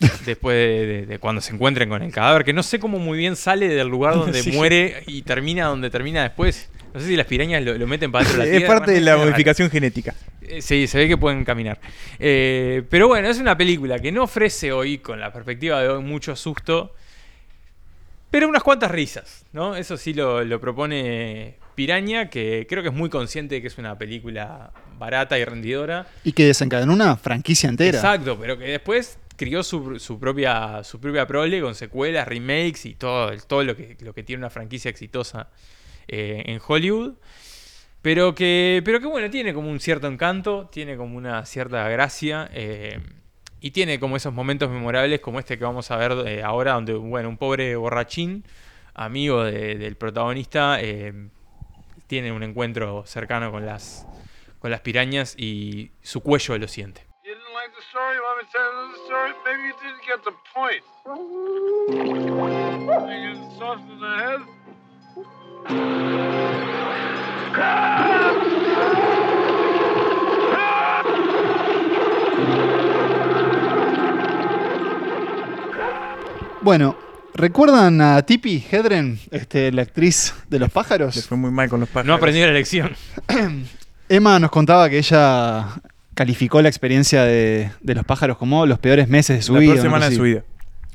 [0.24, 3.18] Después de, de- de cuando se encuentren con el cadáver, que no sé cómo muy
[3.18, 4.52] bien sale del lugar donde Sí.
[4.52, 6.70] muere y termina donde termina después.
[6.94, 8.74] No sé si las pirañas lo, lo meten para dentro de la Es tierra.
[8.78, 10.14] parte de la modificación genética.
[10.40, 11.80] Eh, Sí, se ve que pueden caminar.
[12.18, 16.02] Eh, pero bueno, es una película que no ofrece hoy, con la perspectiva de hoy,
[16.02, 16.94] mucho susto.
[18.30, 19.76] Pero unas cuantas risas, ¿no?
[19.76, 23.78] Eso sí lo, lo propone Piraña, que creo que es muy consciente de que es
[23.78, 26.06] una película barata y rendidora.
[26.24, 27.98] Y que desencadenó una franquicia entera.
[27.98, 32.94] Exacto, pero que después crió su, su propia, su propia prole con secuelas, remakes y
[32.94, 35.48] todo, todo lo, que, lo que tiene una franquicia exitosa
[36.08, 37.14] eh, en Hollywood.
[38.02, 42.48] Pero que, pero que bueno, tiene como un cierto encanto, tiene como una cierta gracia.
[42.52, 43.00] eh,
[43.60, 46.92] y tiene como esos momentos memorables como este que vamos a ver eh, ahora, donde
[46.92, 48.44] bueno, un pobre borrachín,
[48.92, 51.28] amigo de- del protagonista, eh,
[52.06, 54.06] tiene un encuentro cercano con las,
[54.58, 57.06] con las pirañas y su cuello lo siente.
[76.62, 76.96] Bueno,
[77.34, 81.26] ¿recuerdan a Tippi Hedren, este, la actriz de los Le pájaros?
[81.26, 82.06] fue muy mal con los pájaros.
[82.06, 82.92] No aprendió la lección.
[84.08, 85.66] Emma nos contaba que ella
[86.14, 89.72] calificó la experiencia de, de los pájaros como los peores meses de su la vida.
[89.74, 90.44] peor una semana cosa de su vida.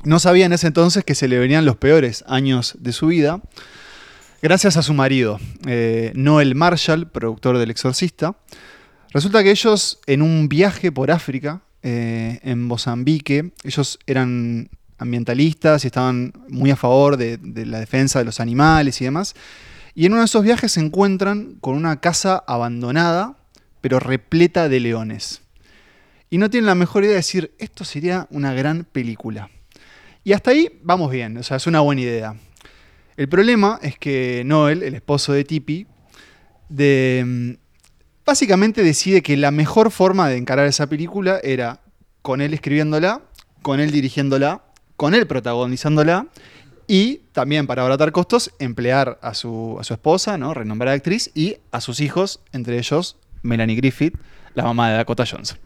[0.02, 3.40] No sabía en ese entonces que se le venían los peores años de su vida.
[4.42, 8.36] Gracias a su marido, eh, Noel Marshall, productor del Exorcista.
[9.10, 15.88] Resulta que ellos, en un viaje por África, eh, en Mozambique, ellos eran ambientalistas y
[15.88, 19.34] estaban muy a favor de, de la defensa de los animales y demás.
[19.94, 23.36] Y en uno de esos viajes se encuentran con una casa abandonada,
[23.82, 25.42] pero repleta de leones.
[26.30, 29.50] Y no tienen la mejor idea de decir, esto sería una gran película.
[30.24, 32.36] Y hasta ahí vamos bien, o sea, es una buena idea.
[33.20, 35.86] El problema es que Noel, el esposo de Tippi,
[36.70, 37.50] de, mm,
[38.24, 41.82] básicamente decide que la mejor forma de encarar esa película era
[42.22, 43.20] con él escribiéndola,
[43.60, 44.62] con él dirigiéndola,
[44.96, 46.28] con él protagonizándola
[46.86, 50.54] y también para abaratar costos emplear a su, a su esposa, ¿no?
[50.54, 54.14] renombrada actriz, y a sus hijos, entre ellos Melanie Griffith,
[54.54, 55.58] la mamá de Dakota Johnson.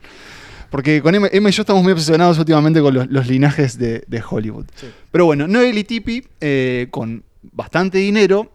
[0.70, 4.02] Porque con Emma, Emma y yo estamos muy obsesionados últimamente con los, los linajes de,
[4.08, 4.64] de Hollywood.
[5.12, 7.22] Pero bueno, Noel y Tippi, eh, con
[7.54, 8.52] bastante dinero,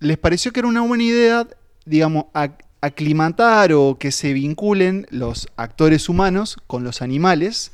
[0.00, 1.46] les pareció que era una buena idea,
[1.84, 7.72] digamos, ac- aclimatar o que se vinculen los actores humanos con los animales.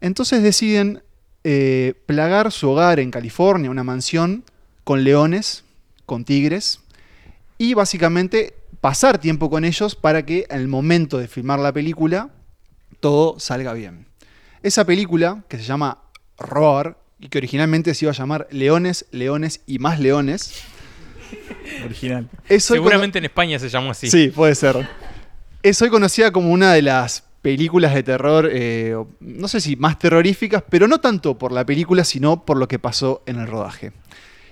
[0.00, 1.02] Entonces deciden
[1.44, 4.44] eh, plagar su hogar en California, una mansión,
[4.84, 5.64] con leones,
[6.04, 6.80] con tigres,
[7.58, 12.30] y básicamente pasar tiempo con ellos para que en el momento de filmar la película
[13.00, 14.06] todo salga bien.
[14.62, 16.02] Esa película, que se llama
[16.38, 20.62] Roar, y que originalmente se iba a llamar Leones, Leones y más Leones,
[21.84, 22.28] Original.
[22.48, 24.10] es hoy Seguramente en España se llamó así.
[24.10, 24.88] Sí, puede ser.
[25.62, 29.98] Es hoy conocida como una de las películas de terror, eh, no sé si más
[29.98, 33.92] terroríficas, pero no tanto por la película, sino por lo que pasó en el rodaje.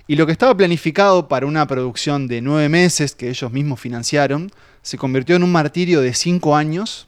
[0.07, 4.51] Y lo que estaba planificado para una producción de nueve meses que ellos mismos financiaron,
[4.81, 7.07] se convirtió en un martirio de cinco años,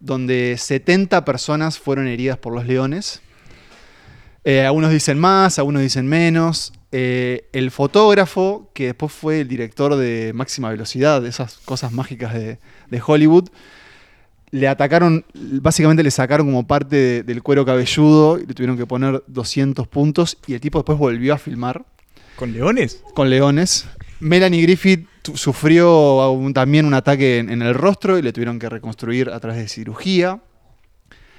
[0.00, 3.22] donde 70 personas fueron heridas por los leones.
[4.48, 6.72] Eh, algunos dicen más, algunos dicen menos.
[6.92, 12.32] Eh, el fotógrafo, que después fue el director de Máxima Velocidad, de esas cosas mágicas
[12.32, 13.48] de, de Hollywood,
[14.52, 18.86] le atacaron, básicamente le sacaron como parte de- del cuero cabelludo y le tuvieron que
[18.86, 21.84] poner 200 puntos y el tipo después volvió a filmar
[22.36, 23.02] ¿Con leones?
[23.14, 23.86] con leones.
[24.20, 28.68] Melanie Griffith sufrió un- también un ataque en, en el rostro y le tuvieron que
[28.68, 30.40] reconstruir a través de cirugía.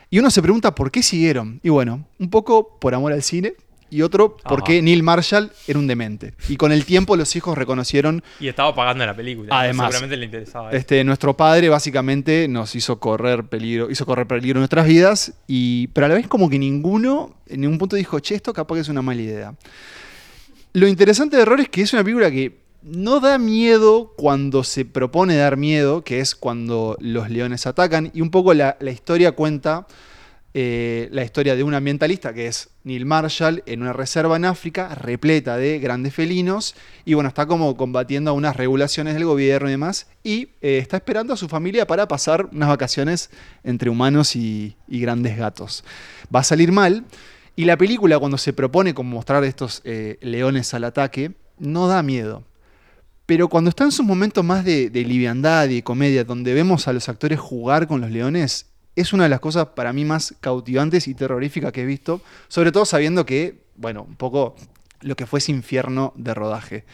[0.10, 1.60] Y uno se pregunta por qué siguieron.
[1.64, 3.56] Y bueno, un poco por amor al cine
[3.90, 4.82] y otro porque Ajá.
[4.84, 6.34] Neil Marshall era un demente.
[6.50, 9.60] Y con el tiempo los hijos reconocieron Y estaba pagando la película.
[9.60, 9.88] Además.
[9.88, 10.70] Seguramente le interesaba.
[10.70, 10.78] eso.
[10.78, 15.88] Este, nuestro padre básicamente nos hizo correr peligro, hizo correr peligro en nuestras vidas, y,
[15.88, 18.82] pero a la vez como que ninguno en ningún punto dijo, che, esto capaz que
[18.82, 19.56] es una mala idea.
[20.74, 24.86] Lo interesante de Error es que es una película que no da miedo cuando se
[24.86, 29.88] propone dar miedo, que es cuando los leones atacan, y un poco la, historia cuenta
[30.54, 34.96] eh, la historia de un ambientalista que es Neil Marshall en una reserva en África
[34.96, 36.74] repleta de grandes felinos
[37.06, 41.34] y bueno, está como combatiendo unas regulaciones del gobierno y demás y eh, está esperando
[41.34, 43.30] a su familia para pasar unas vacaciones
[43.64, 45.84] entre humanos y, y grandes gatos.
[46.34, 47.04] Va a salir mal
[47.56, 52.02] y la película cuando se propone como mostrar estos eh, leones al ataque no da
[52.04, 52.44] miedo.
[53.28, 57.10] Pero cuando está en sus momentos más de, liviandad y comedia, donde vemos a los
[57.10, 61.14] actores jugar con los leones, es una de las cosas para mí más cautivantes y
[61.14, 64.56] terroríficas que he visto, sobre todo sabiendo que, bueno, un poco
[65.02, 66.86] lo que fue ese infierno de rodaje.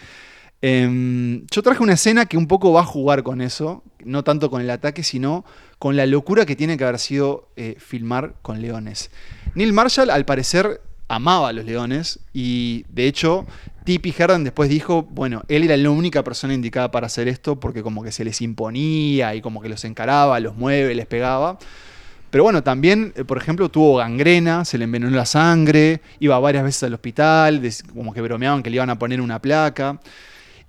[0.64, 4.50] Em, yo traje una escena que un poco va a jugar con eso, no tanto
[4.50, 5.46] con el ataque, sino
[5.78, 9.12] con la locura que tiene que haber sido eh, filmar con leones.
[9.54, 13.46] Neil Marshall, al parecer, amaba a los leones y, de hecho,
[13.84, 17.84] Tippi Herden después dijo, bueno, él era la única persona indicada para hacer esto porque
[17.84, 21.58] como que se les imponía y como que los encaraba, los mueve, les pegaba.
[22.30, 26.64] Pero bueno, también, eh, por ejemplo, tuvo gangrena, se le envenenó la sangre, iba varias
[26.64, 27.62] veces al hospital,
[27.94, 30.00] como que bromeaban que le iban a poner una placa.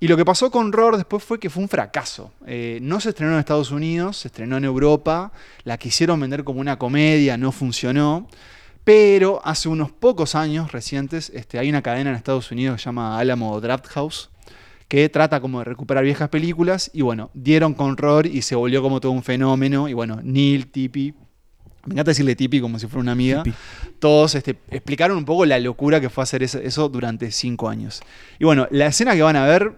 [0.00, 2.32] Y lo que pasó con Roar después fue que fue un fracaso.
[2.46, 6.60] Eh, no se estrenó en Estados Unidos, se estrenó en Europa, la quisieron vender como
[6.60, 8.28] una comedia, no funcionó.
[8.84, 12.86] Pero hace unos pocos años recientes este, hay una cadena en Estados Unidos que se
[12.86, 14.30] llama Alamo Draft House,
[14.88, 16.90] que trata como de recuperar viejas películas.
[16.92, 19.88] Y bueno, dieron con Roar y se volvió como todo un fenómeno.
[19.88, 21.14] Y bueno, Neil, Tippy,
[21.86, 23.42] me encanta decirle Tippy como si fuera una amiga.
[23.98, 28.02] Todos este, explicaron un poco la locura que fue hacer eso, eso durante cinco años.
[28.38, 29.74] Y bueno, la escena que van a ver,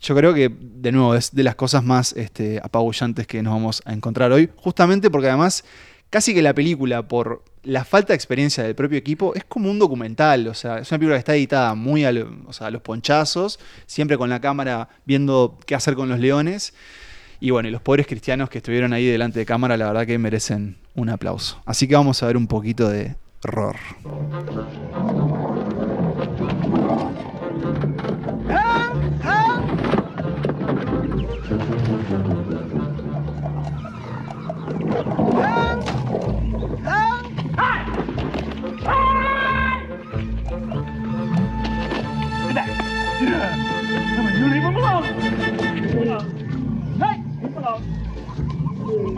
[0.00, 3.82] yo creo que, de nuevo, es de las cosas más este, apabullantes que nos vamos
[3.84, 4.50] a encontrar hoy.
[4.56, 5.64] Justamente porque además,
[6.10, 9.78] casi que la película, por la falta de experiencia del propio equipo, es como un
[9.78, 10.48] documental.
[10.48, 14.40] O sea, es una película que está editada muy a, los ponchazos, siempre con la
[14.40, 16.74] cámara viendo qué hacer con los leones.
[17.40, 20.18] Y bueno, y los pobres cristianos que estuvieron ahí delante de cámara, la verdad que
[20.18, 21.60] merecen un aplauso.
[21.66, 23.76] Así que vamos a ver un poquito de horror.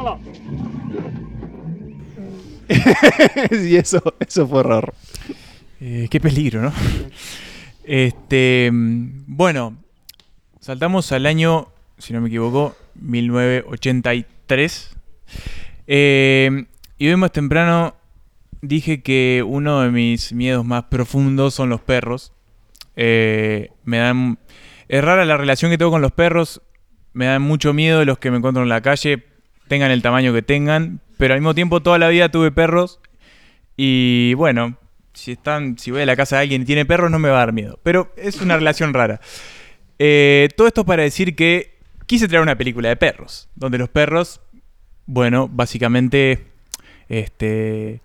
[0.00, 0.20] Alone.
[3.50, 4.94] y eso, eso fue horror.
[5.80, 6.72] Eh, qué peligro, ¿no?
[7.84, 9.76] Este, bueno,
[10.60, 14.96] saltamos al año, si no me equivoco, 1983.
[15.86, 16.64] Eh,
[16.98, 17.94] y hoy más temprano
[18.62, 22.32] dije que uno de mis miedos más profundos son los perros.
[22.96, 24.38] Eh, me dan.
[24.88, 26.62] Es rara la relación que tengo con los perros.
[27.12, 29.24] Me dan mucho miedo los que me encuentro en la calle,
[29.70, 31.00] tengan el tamaño que tengan.
[31.16, 32.98] Pero al mismo tiempo, toda la vida tuve perros.
[33.76, 34.76] Y bueno,
[35.14, 37.36] si están, si voy a la casa de alguien y tiene perros, no me va
[37.36, 37.78] a dar miedo.
[37.84, 39.20] Pero es una relación rara.
[40.00, 44.40] Eh, todo esto para decir que quise traer una película de perros, donde los perros,
[45.06, 46.46] bueno, básicamente,
[47.08, 48.00] este,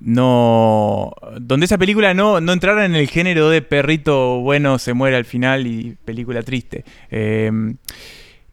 [0.00, 5.16] no, donde esa película no, no entrara en el género de perrito bueno se muere
[5.16, 6.84] al final y película triste.
[7.10, 7.52] Eh,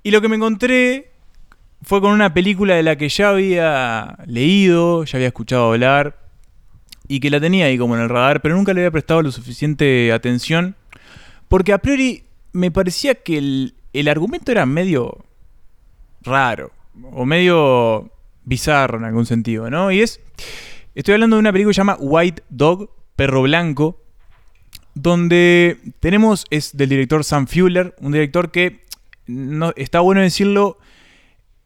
[0.03, 1.14] y lo que me encontré
[1.85, 6.17] fue con una película de la que ya había leído, ya había escuchado hablar
[7.07, 9.31] y que la tenía ahí como en el radar, pero nunca le había prestado lo
[9.31, 10.75] suficiente atención
[11.47, 15.25] porque a priori me parecía que el, el argumento era medio
[16.21, 16.71] raro
[17.11, 18.11] o medio
[18.45, 19.91] bizarro en algún sentido, ¿no?
[19.91, 20.19] Y es,
[20.95, 24.01] estoy hablando de una película que se llama White Dog, Perro Blanco,
[24.95, 28.81] donde tenemos, es del director Sam Fuller, un director que,
[29.27, 30.79] no, está bueno decirlo,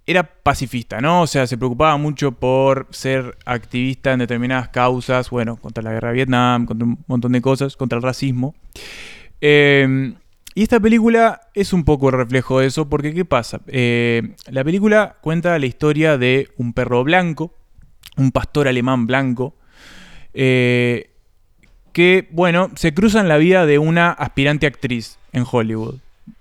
[0.09, 1.21] era pacifista, ¿no?
[1.21, 6.09] O sea, se preocupaba mucho por ser activista en determinadas causas, bueno, contra la guerra
[6.09, 8.55] de Vietnam, contra un montón de cosas, contra el racismo.
[9.39, 10.13] Eh,
[10.55, 13.61] y esta película es un poco el reflejo de eso, porque ¿qué pasa?
[13.67, 17.53] Eh, la película cuenta la historia de un perro blanco,
[18.17, 19.55] un pastor alemán blanco,
[20.33, 21.11] eh,
[21.93, 25.99] que, bueno, se cruzan la vida de una aspirante actriz en Hollywood.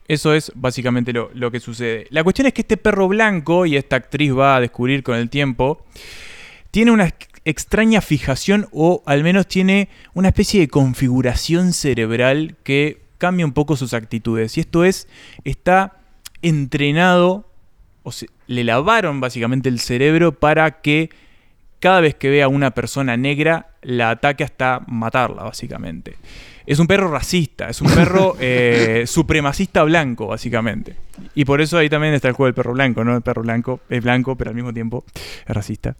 [0.08, 2.06] Eso es básicamente lo, que sucede.
[2.10, 5.28] La cuestión es que este perro blanco, y esta actriz va a descubrir con el
[5.28, 5.84] tiempo,
[6.70, 13.02] tiene una ex- extraña fijación o al menos tiene una especie de configuración cerebral que
[13.18, 14.56] cambia un poco sus actitudes.
[14.56, 15.08] Y esto es,
[15.44, 15.98] está
[16.40, 17.46] entrenado,
[18.02, 21.10] o se, le lavaron básicamente el cerebro para que
[21.80, 26.16] cada vez que vea a una persona negra la ataque hasta matarla, básicamente.
[26.66, 30.96] Es un perro racista, es un perro eh, supremacista blanco, básicamente.
[31.34, 33.16] Y por eso ahí también está el juego del perro blanco, ¿no?
[33.16, 35.96] El perro blanco es blanco, pero al mismo tiempo es racista.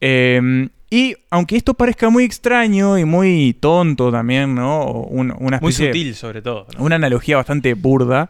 [0.00, 4.86] Eh, y aunque esto parezca muy extraño y muy tonto también, ¿no?
[4.90, 6.66] Un- una Muy sutil, sobre todo.
[6.76, 6.82] ¿no?
[6.84, 8.28] una analogía bastante burda.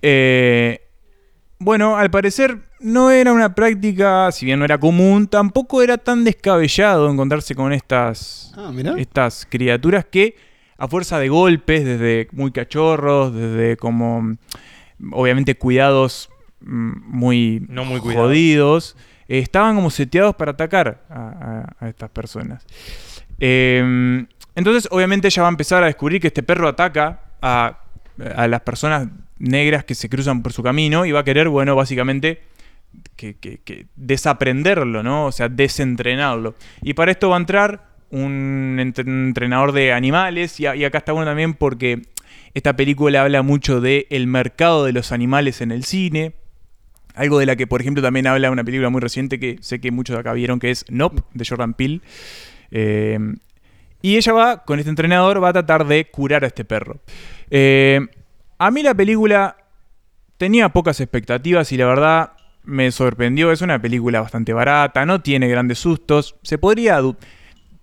[0.00, 0.80] Eh,
[1.58, 6.24] bueno, al parecer no era una práctica, si bien no era común, tampoco era tan
[6.24, 8.94] descabellado encontrarse con estas, Ah, mirá.
[8.98, 10.36] estas criaturas que
[10.78, 14.36] a fuerza de golpes, desde muy cachorros, desde como
[15.12, 16.28] obviamente cuidados
[16.60, 18.28] mm, muy, No muy cuidados.
[18.28, 18.96] jodidos,
[19.28, 22.64] eh, estaban como seteados para atacar a, a- a estas personas.
[23.40, 24.24] Eh,
[24.54, 27.78] entonces, obviamente, ella va a empezar a descubrir que este perro ataca a,
[28.34, 29.08] a las personas
[29.38, 32.40] negras que se cruzan por su camino y va a querer, bueno, básicamente
[33.16, 35.26] que, desaprenderlo, ¿no?
[35.26, 36.54] O sea, desentrenarlo.
[36.82, 41.30] Y para esto va a entrar un ent- entrenador de animales y, acá está bueno
[41.30, 42.02] también porque
[42.54, 46.34] esta película habla mucho del el mercado de los animales en el cine.
[47.14, 49.90] Algo de la que, por ejemplo, también habla una película muy reciente que sé que
[49.90, 52.00] muchos de acá vieron, que es Nope, de Jordan Peele.
[52.70, 53.18] Eh,
[54.02, 57.00] y ella va, con este entrenador, va a tratar de curar a este perro.
[57.50, 58.00] Eh,
[58.58, 59.56] a mí la película
[60.36, 62.32] tenía pocas expectativas y la verdad
[62.66, 63.50] me sorprendió.
[63.52, 66.36] Es una película bastante barata, no tiene grandes sustos.
[66.42, 67.00] Se podría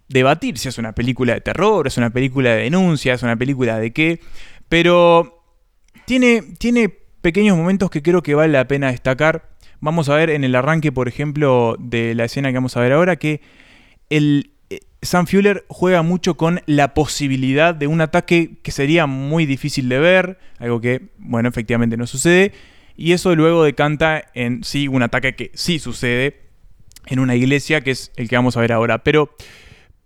[0.10, 3.80] debatir si es una película de terror, es una película de denuncia, es una película
[3.80, 4.20] de qué.
[4.70, 5.44] Pero
[6.06, 6.90] tiene, tiene
[7.22, 9.50] pequeños momentos que creo que vale la pena destacar.
[9.80, 12.94] Vamos a ver en el arranque, por ejemplo, de la escena que vamos a ver
[12.94, 13.42] ahora, que
[14.10, 19.46] el, eh, Sam Fuller juega mucho con la posibilidad de un ataque que sería muy
[19.46, 22.54] difícil de ver, algo que, bueno, efectivamente no sucede,
[22.96, 26.42] y eso luego decanta en sí un ataque que sí sucede
[27.08, 29.04] en una iglesia, que es el que vamos a ver ahora.
[29.04, 29.36] Pero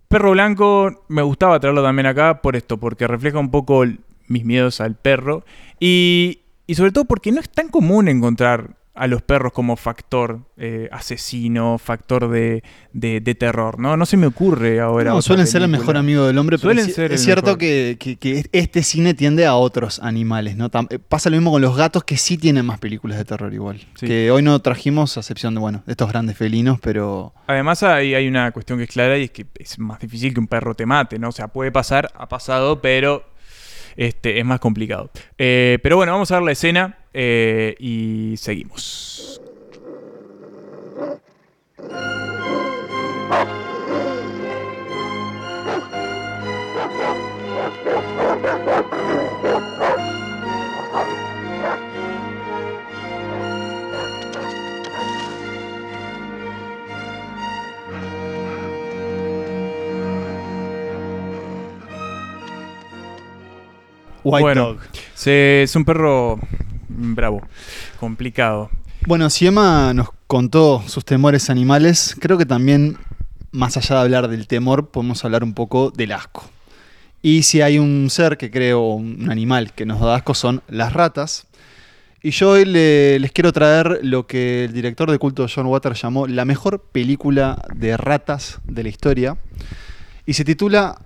[0.07, 3.83] Perro Blanco me gustaba traerlo también acá por esto, porque refleja un poco
[4.27, 5.45] mis miedos al perro
[5.79, 10.39] y, y sobre todo porque no es tan común encontrar a los perros como factor
[10.57, 13.95] eh, asesino, factor de, de- de terror, ¿no?
[13.95, 15.11] No se me ocurre ahora.
[15.11, 17.97] No, suelen ser el mejor amigo del hombre, pero Suelen es, ser es cierto que,
[17.99, 20.69] que- que este cine tiende a otros animales, ¿no?
[20.71, 23.53] Tam- eh, Pasa lo mismo con los gatos que sí tienen más películas de terror
[23.53, 23.81] igual.
[23.95, 24.07] Sí.
[24.07, 27.33] Que hoy no trajimos, a excepción de, bueno, de estos grandes felinos, pero...
[27.47, 30.39] Además hay, hay una cuestión que es clara y es que es más difícil que
[30.39, 31.29] un perro te mate, ¿no?
[31.29, 33.23] O sea, puede pasar, ha pasado, pero
[33.97, 35.11] este, es más complicado.
[35.37, 39.41] Eh, pero bueno, vamos a ver la escena eh, y seguimos.
[64.31, 64.65] White Bueno.
[64.73, 64.79] Dog.
[65.15, 66.39] Se- es un perro
[66.89, 67.41] bravo,
[67.99, 68.69] complicado.
[69.05, 72.97] Bueno, si Emma nos contó sus temores animales, creo que también,
[73.51, 76.43] más allá de hablar del temor, podemos hablar un poco del asco.
[77.21, 80.93] Y si hay un ser que creo, un animal que nos da asco, son las
[80.93, 81.47] ratas.
[82.21, 86.01] Y yo hoy le- les quiero traer lo que el director de culto John Waters
[86.01, 89.37] llamó la mejor película de ratas de la historia.
[90.25, 90.99] Y se titula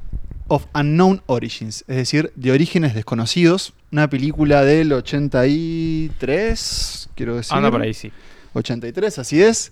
[0.51, 3.71] Of Unknown Origins, es decir, de orígenes desconocidos.
[3.89, 7.55] Una película del 83, quiero decir.
[7.55, 8.11] Anda por ahí, sí.
[8.53, 9.71] 83, así es.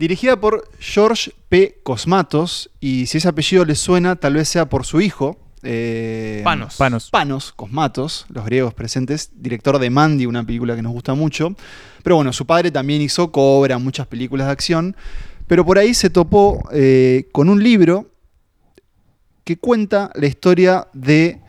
[0.00, 1.78] Dirigida por George P.
[1.84, 2.70] Cosmatos.
[2.80, 5.38] Y si ese apellido les suena, tal vez sea por su hijo.
[5.62, 6.74] eh, Panos.
[6.76, 7.08] Panos.
[7.10, 11.54] Panos, Cosmatos, los griegos presentes, director de Mandy, una película que nos gusta mucho.
[12.02, 14.96] Pero bueno, su padre también hizo Cobra, muchas películas de acción.
[15.46, 18.10] Pero por ahí se topó eh, con un libro
[19.46, 21.40] que cuenta la historia de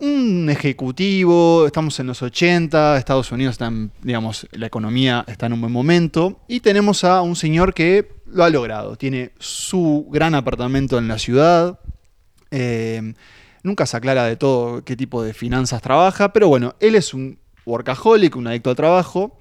[0.00, 5.52] un ejecutivo, estamos en los 80, Estados Unidos está en, digamos, la economía está en
[5.52, 10.34] un buen momento, y tenemos a un señor que lo ha logrado, tiene su gran
[10.34, 11.78] apartamento en la ciudad,
[12.50, 13.12] eh,
[13.62, 17.38] nunca se aclara de todo qué tipo de finanzas trabaja, pero bueno, él es un
[17.66, 19.38] workaholic, un adicto al trabajo,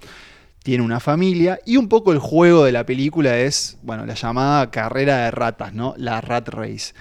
[0.64, 4.70] tiene una familia, y un poco el juego de la película es, bueno, la llamada
[4.70, 5.94] carrera de ratas, ¿no?
[5.96, 6.94] La rat race.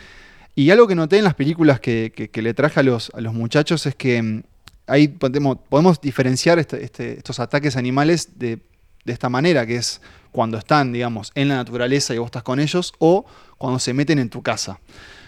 [0.58, 3.94] Y algo que noté en las películas que, que- le traje a los, muchachos es
[3.94, 4.42] que mm,
[4.86, 8.58] ahí podemos, diferenciar este- este- estos ataques animales de,
[9.04, 10.00] esta manera, que es
[10.32, 13.26] cuando están, digamos, en la naturaleza y vos estás con ellos, o
[13.58, 14.80] cuando se meten en tu casa.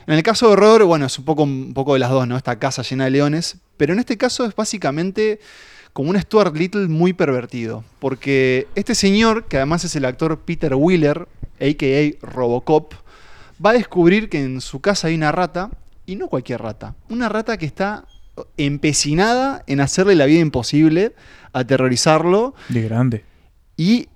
[0.07, 2.37] En el caso de horror, bueno, es un poco, un poco de las dos, ¿no?
[2.39, 3.59] Esta casa llena de leones.
[3.77, 5.39] Pero en este caso es básicamente
[5.93, 7.85] como un Stuart Little muy pervertido.
[7.99, 11.29] Porque este señor, que además es el actor Peter Wheeler,
[11.61, 12.27] a.k.a.
[12.27, 12.95] Robocop,
[13.65, 15.71] va a descubrir que en su casa hay una rata,
[16.07, 18.05] y no cualquier rata, una rata que está
[18.57, 21.13] empecinada en hacerle la vida imposible,
[21.53, 23.25] aterrorizarlo, De grande.
[23.77, 24.09] y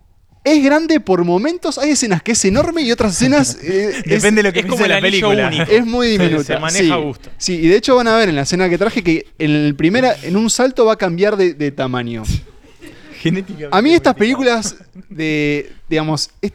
[0.44, 3.56] es grande por momentos, hay escenas que es enorme y otras escenas...
[3.62, 5.46] eh, es- Depende de lo que es como la película.
[5.48, 5.62] único.
[5.70, 6.44] es muy diminuta.
[6.44, 6.90] se maneja sí.
[6.90, 7.30] a gusto.
[7.38, 9.76] Sí, y de hecho van a ver en la escena que traje que en el
[9.76, 12.24] primera, en un salto va a cambiar de, de tamaño.
[13.20, 14.74] Genéticamente A mí estas películas
[15.08, 16.52] de, digamos, es-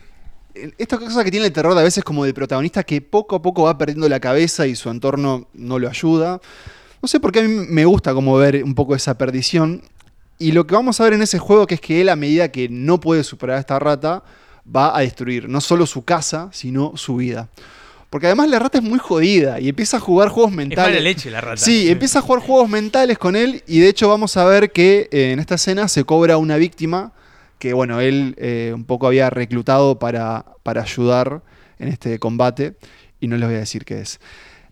[0.77, 3.63] esta cosa que tiene el terror a veces como de protagonista que poco a poco
[3.63, 6.39] va perdiendo la cabeza y su entorno no lo ayuda.
[7.01, 9.81] No sé por qué a mí me gusta como ver un poco esa perdición.
[10.39, 12.51] Y lo que vamos a ver en ese juego que es que él a medida
[12.51, 14.23] que no puede superar a esta rata,
[14.75, 17.49] va a destruir no solo su casa, sino su vida.
[18.09, 20.91] Porque además la rata es muy jodida y empieza a jugar juegos Es mentales.
[20.95, 21.57] mala leche la rata.
[21.57, 25.09] Sí, empieza a jugar juegos mentales con él y de hecho vamos a ver que
[25.11, 27.11] eh, en esta escena se cobra una víctima
[27.59, 31.41] que, bueno, él eh, un poco había reclutado para, para ayudar
[31.79, 32.75] en este combate
[33.19, 34.19] y no les voy a decir qué es.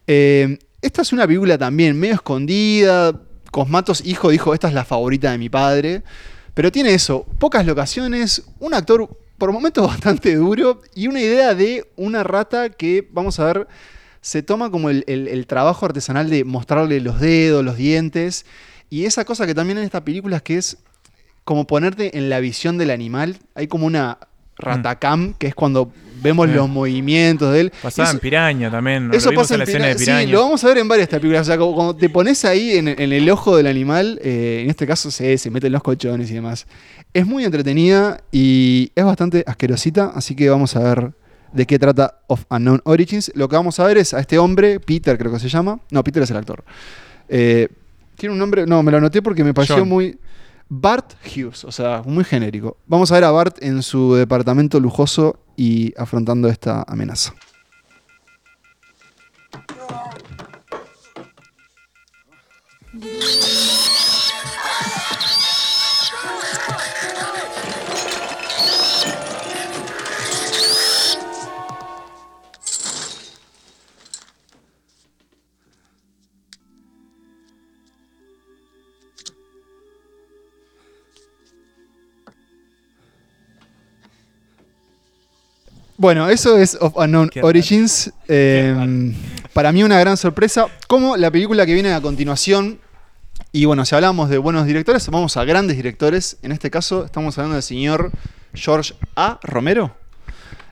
[0.08, 3.20] Eh, esta es una película también medio escondida.
[3.52, 6.04] Cosmatos, hijo, dijo, esta es la favorita de mi padre.
[6.54, 11.90] Pero tiene eso, pocas locaciones, un actor por momentos bastante duro y una idea de
[11.96, 13.68] una rata que, vamos a ver,
[14.22, 18.46] se toma como el, el- el trabajo artesanal de mostrarle los dedos, los dientes.
[18.90, 20.78] Y esa cosa que también en esta película es que es
[21.46, 23.38] como ponerte en la visión del animal.
[23.56, 24.18] Hay como una
[24.58, 25.92] ratacam, que es cuando
[26.22, 26.54] vemos Sí.
[26.56, 27.74] los movimientos de él.
[27.84, 29.12] Pasaba Eso- en Piraña también.
[29.14, 30.26] eso pasa en la escena de Pira- Piraña.
[30.26, 31.42] Sí, lo vamos a ver en varias películas.
[31.42, 34.70] O sea, como- cuando te pones ahí en, en el ojo del animal, eh, en
[34.70, 36.66] este caso se, se meten los colchones y demás.
[37.14, 41.12] Es muy entretenida y es bastante asquerosita, así que vamos a ver
[41.54, 43.32] de qué trata Of Unknown Origins.
[43.36, 45.80] Lo que vamos a ver es a este hombre, Peter creo que se llama.
[45.92, 46.64] No, Peter es el actor.
[47.30, 47.68] Eh,
[48.18, 49.90] tiene un nombre, no, me lo anoté porque me pareció John.
[49.90, 50.18] muy...
[50.70, 52.78] Bart Hughes, o sea, muy genérico.
[52.88, 57.34] Vamos a ver a Bart en su departamento lujoso y afrontando esta amenaza.
[85.98, 87.42] Bueno, eso es Of Unknown Qué.
[87.42, 88.12] Origins.
[88.28, 89.14] Eh,
[89.54, 90.68] para mí una gran sorpresa.
[90.88, 92.80] Como la película que viene a continuación.
[93.54, 96.38] Y bueno, si hablamos de buenos directores, vamos a grandes directores.
[96.42, 98.12] En este caso estamos hablando del señor
[98.54, 99.40] George A.
[99.42, 99.96] Romero,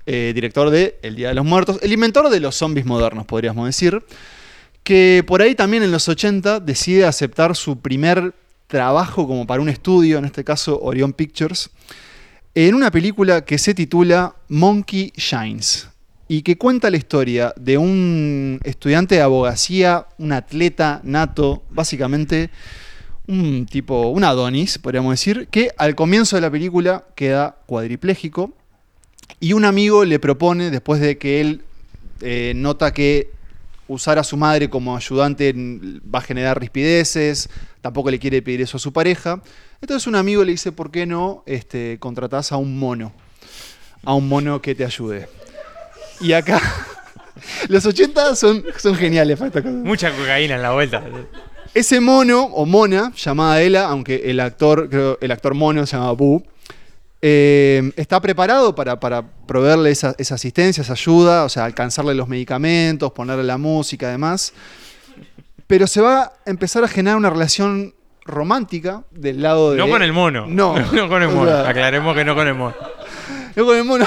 [0.06, 3.66] eh, director de El Día de los Muertos, el inventor de los zombies modernos, podríamos
[3.66, 4.04] decir.
[4.84, 8.34] Que por ahí también en los 80 decide aceptar su primer
[8.68, 11.70] trabajo como para un estudio, en este caso Orion Pictures
[12.56, 15.90] en una película que se titula Monkey Shines
[16.28, 22.52] y que cuenta la historia de un estudiante de abogacía, un atleta nato, básicamente
[23.28, 28.54] un tipo, un Adonis, podríamos decir, que al comienzo de la película queda cuadripléjico
[29.40, 31.62] y un amigo le propone, después de que él
[32.22, 33.32] eh, nota que
[33.88, 37.50] usar a su madre como ayudante va a generar rispideces,
[37.84, 39.42] tampoco le quiere pedir eso a su pareja.
[39.82, 43.12] Entonces un amigo le dice, ¿por qué no este, contratás a un mono?
[44.06, 45.28] A un mono que te ayude.
[46.22, 46.62] Y acá,
[47.68, 49.76] los 80 son, son geniales para esta cosa.
[49.76, 51.04] Mucha cocaína en la vuelta.
[51.74, 56.14] Ese mono o mona, llamada Ella, aunque el actor, creo, el actor mono se llama
[56.14, 56.42] Boo,
[57.22, 62.30] eh, está preparado para, para proveerle esa, esa asistencia, esa ayuda, o sea, alcanzarle los
[62.30, 64.54] medicamentos, ponerle la música, además.
[65.68, 67.94] Pero se va a empezar a generar una relación
[68.26, 69.78] romántica del lado de.
[69.78, 70.46] No con el mono.
[70.48, 70.76] No.
[70.94, 71.52] No con el mono.
[71.52, 72.76] Aclaremos que no con el mono.
[73.56, 74.06] no con el mono.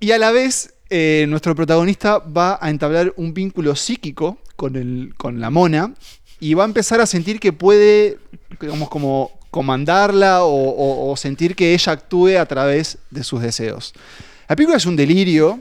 [0.00, 5.14] Y a la vez, eh, nuestro protagonista va a entablar un vínculo psíquico con, el,
[5.16, 5.92] con la mona
[6.38, 8.18] y va a empezar a sentir que puede,
[8.60, 13.94] digamos, como comandarla o, o- o sentir que ella actúe a través de sus deseos.
[14.48, 15.60] La película es un delirio.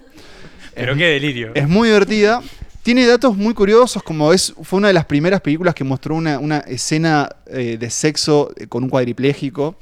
[0.76, 1.52] Pero es, qué delirio.
[1.56, 2.42] es muy divertida.
[2.86, 6.38] Tiene datos muy curiosos, como es, fue una de las primeras películas que mostró una,
[6.38, 9.76] una escena eh, de sexo eh, con un cuadripléjico.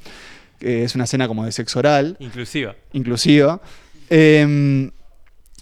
[0.57, 2.73] que es una escena como de sexo oral Inclusiva.
[2.93, 3.59] inclusiva.
[4.09, 4.89] Eh,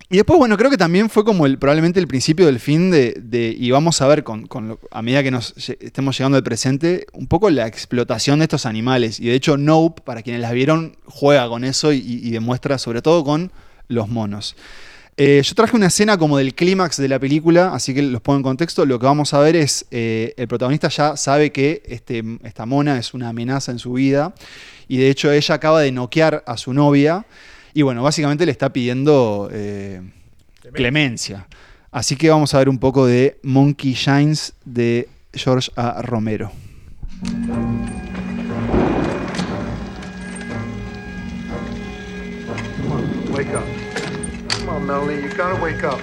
[0.09, 3.13] Y después, bueno, creo que también fue como el, probablemente el principio del fin de,
[3.17, 6.43] de- y vamos a ver con, con lo- a medida que nos estemos llegando al
[6.43, 9.19] presente, un poco la explotación de estos animales.
[9.19, 13.01] Y de hecho, Nope, para quienes las vieron, juega con eso y, y demuestra sobre
[13.01, 13.51] todo con
[13.87, 14.55] los monos.
[15.17, 18.37] Eh, yo traje una escena como del clímax de la película, así que los pongo
[18.37, 18.85] en contexto.
[18.85, 22.97] Lo que vamos a ver es, eh, el protagonista ya sabe que este, esta mona
[22.97, 24.33] es una amenaza en su vida
[24.87, 27.25] y de hecho ella acaba de noquear a su novia
[27.73, 30.01] y bueno, básicamente le está pidiendo eh,
[30.73, 31.47] clemencia.
[31.91, 36.01] Así que vamos a ver un poco de Monkey Shines de George A.
[36.01, 36.51] Romero.
[42.81, 43.90] Come on, wake up.
[44.71, 45.99] On, Melanie, you gotta wake up.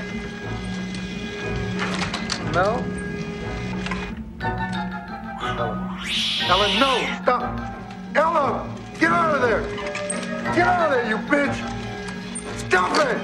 [2.52, 2.84] Mel?
[5.40, 5.88] Ellen.
[6.46, 6.92] Ellen, no!
[7.22, 7.42] Stop!
[8.14, 8.68] Ella!
[9.00, 9.62] Get out of there!
[10.54, 11.56] Get out of there, you bitch!
[12.58, 13.18] Stop it!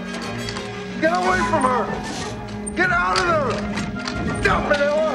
[1.03, 1.85] Get away from her!
[2.75, 4.43] Get out of there!
[4.43, 5.13] Stop it, Ella!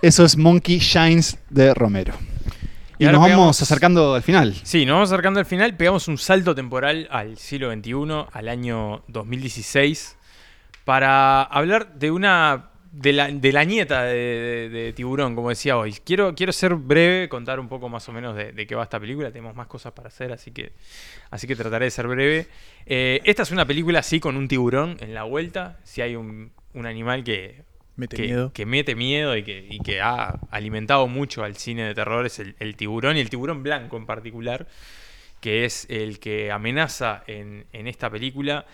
[0.00, 2.33] Eso es Monkey Shines de Romero.
[2.98, 4.54] Y, nos vamos acercando al final.
[4.62, 9.02] Sí, nos vamos acercando al final, pegamos un salto temporal al siglo XXI, al año
[9.08, 10.16] 2016,
[10.84, 12.70] para hablar de una.
[12.92, 15.92] de la, de la nieta de, de- de Tiburón, como decía hoy.
[16.04, 19.00] Quiero, quiero ser breve, contar un poco más o menos de, de qué va esta
[19.00, 19.30] película.
[19.32, 20.72] Tenemos más cosas para hacer, así que,
[21.30, 22.46] así que trataré de ser breve.
[22.86, 25.78] Eh, esta es una película así con un tiburón en la vuelta.
[25.82, 27.64] Si hay un, un animal que.
[27.96, 28.52] Mete que, miedo.
[28.52, 32.38] que mete miedo y que, y que ha alimentado mucho al cine de terror es
[32.40, 34.66] el, el tiburón y el tiburón blanco en particular,
[35.40, 38.66] que es el que amenaza en, en esta película,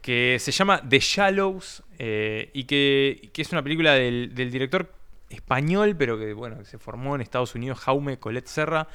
[0.00, 4.97] que se llama The Shallows eh, y que, que es una película del, del director
[5.30, 8.88] español, pero que bueno, que se formó en Estados Unidos, Jaume Colet Serra,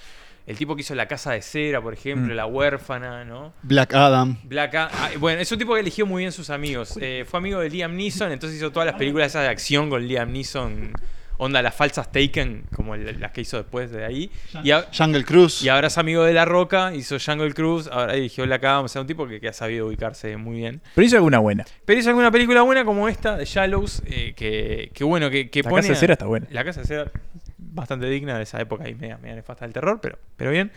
[0.45, 2.35] el tipo que hizo La Casa de Cera, por ejemplo, Mm.
[2.37, 3.53] La Huérfana, ¿no?
[3.63, 4.37] Black Adam.
[4.43, 6.97] Black A- ah, bueno, es un tipo que eligió muy bien sus amigos.
[6.99, 10.05] Eh, fue amigo de Liam Neeson, entonces hizo todas las películas esas de acción con
[10.05, 10.91] Liam Neeson.
[11.37, 14.31] Onda las falsas Taken, como el- las que hizo después de ahí.
[14.63, 15.61] Y, a- Jungle Cruise.
[15.63, 18.85] y ahora es amigo de La Roca, hizo Jungle Cruise, ahora dirigió Black Adam.
[18.85, 20.81] O sea, un tipo que, que ha sabido ubicarse muy bien.
[20.95, 21.65] Pero hizo alguna buena.
[21.85, 25.63] Pero hizo alguna película buena como esta, de Shallows, eh, que, que bueno, que, que
[25.63, 25.81] La pone...
[25.81, 26.47] Casa de Cera está buena.
[26.51, 27.11] La Casa de Cera,
[27.57, 30.71] bastante digna de esa época y media, media nefasta del terror, pero, pero bien.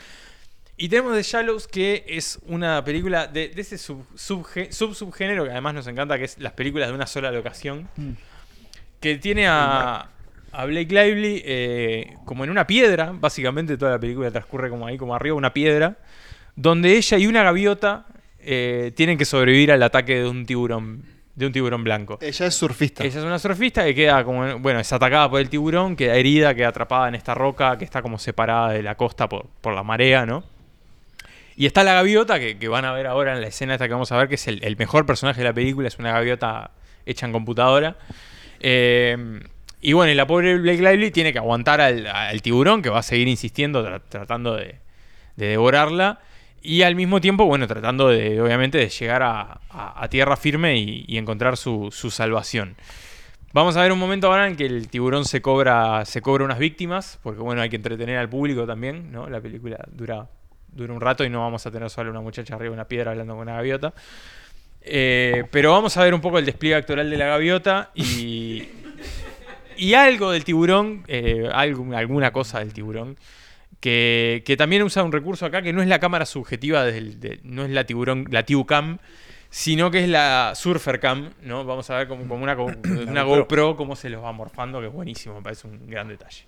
[0.78, 5.50] Y tenemos The Shallows, que es una película de, de ese sub, subgé- sub-subgénero que
[5.50, 7.88] además nos encanta, que es las películas de una sola locación.
[9.00, 10.09] Que tiene a,
[10.57, 14.96] a Blake Lively eh, como en una piedra, básicamente toda la película transcurre como ahí,
[14.96, 15.98] como arriba una piedra,
[16.54, 18.07] donde ella y una gaviota
[18.40, 21.04] eh, tienen que sobrevivir al ataque de un tiburón,
[21.34, 22.18] de un tiburón blanco.
[22.22, 23.04] Ella es surfista.
[23.04, 26.54] Ella es una surfista que queda como, bueno, es atacada por el tiburón, queda herida,
[26.54, 29.82] queda atrapada en esta roca que está como separada de la costa por, por la
[29.82, 30.42] marea, ¿no?
[31.54, 33.92] Y está la gaviota, que, que van a ver ahora en la escena esta que
[33.92, 36.70] vamos a ver, que es el, el mejor personaje de la película, es una gaviota
[37.04, 37.98] hecha en computadora.
[38.61, 39.40] Eh,
[39.80, 43.02] y bueno, y la pobre Blake Lively tiene que aguantar al, tiburón, que va a
[43.02, 44.76] seguir insistiendo, tra- tratando de,
[45.36, 46.20] de devorarla.
[46.62, 51.56] Y al mismo tiempo, bueno, tratando de, obviamente, de llegar a, tierra firme y, encontrar
[51.56, 52.74] su, su salvación.
[53.52, 56.58] Vamos a ver un momento ahora en que el tiburón se cobra, se cobra unas
[56.58, 59.28] víctimas, porque bueno, hay que entretener al público también, ¿no?
[59.28, 60.28] La película dura,
[60.68, 63.12] dura un rato y no vamos a tener solo una muchacha arriba de una piedra
[63.12, 63.94] hablando con una gaviota.
[64.80, 68.68] Eh, pero vamos a ver un poco el despliegue actoral de la gaviota y,
[69.76, 73.16] y algo del tiburón, eh, algo- alguna cosa del tiburón,
[73.80, 77.40] que, que también usa un recurso acá que no es la cámara subjetiva, del, de-
[77.44, 78.98] no es la tiburón, la Tibucam,
[79.50, 81.64] sino que es la Surfer Cam, ¿no?
[81.64, 82.54] Vamos a ver como, como una,
[83.08, 83.42] una GoPro.
[83.42, 86.44] GoPro cómo se los va morfando, que es buenísimo, me parece un gran detalle.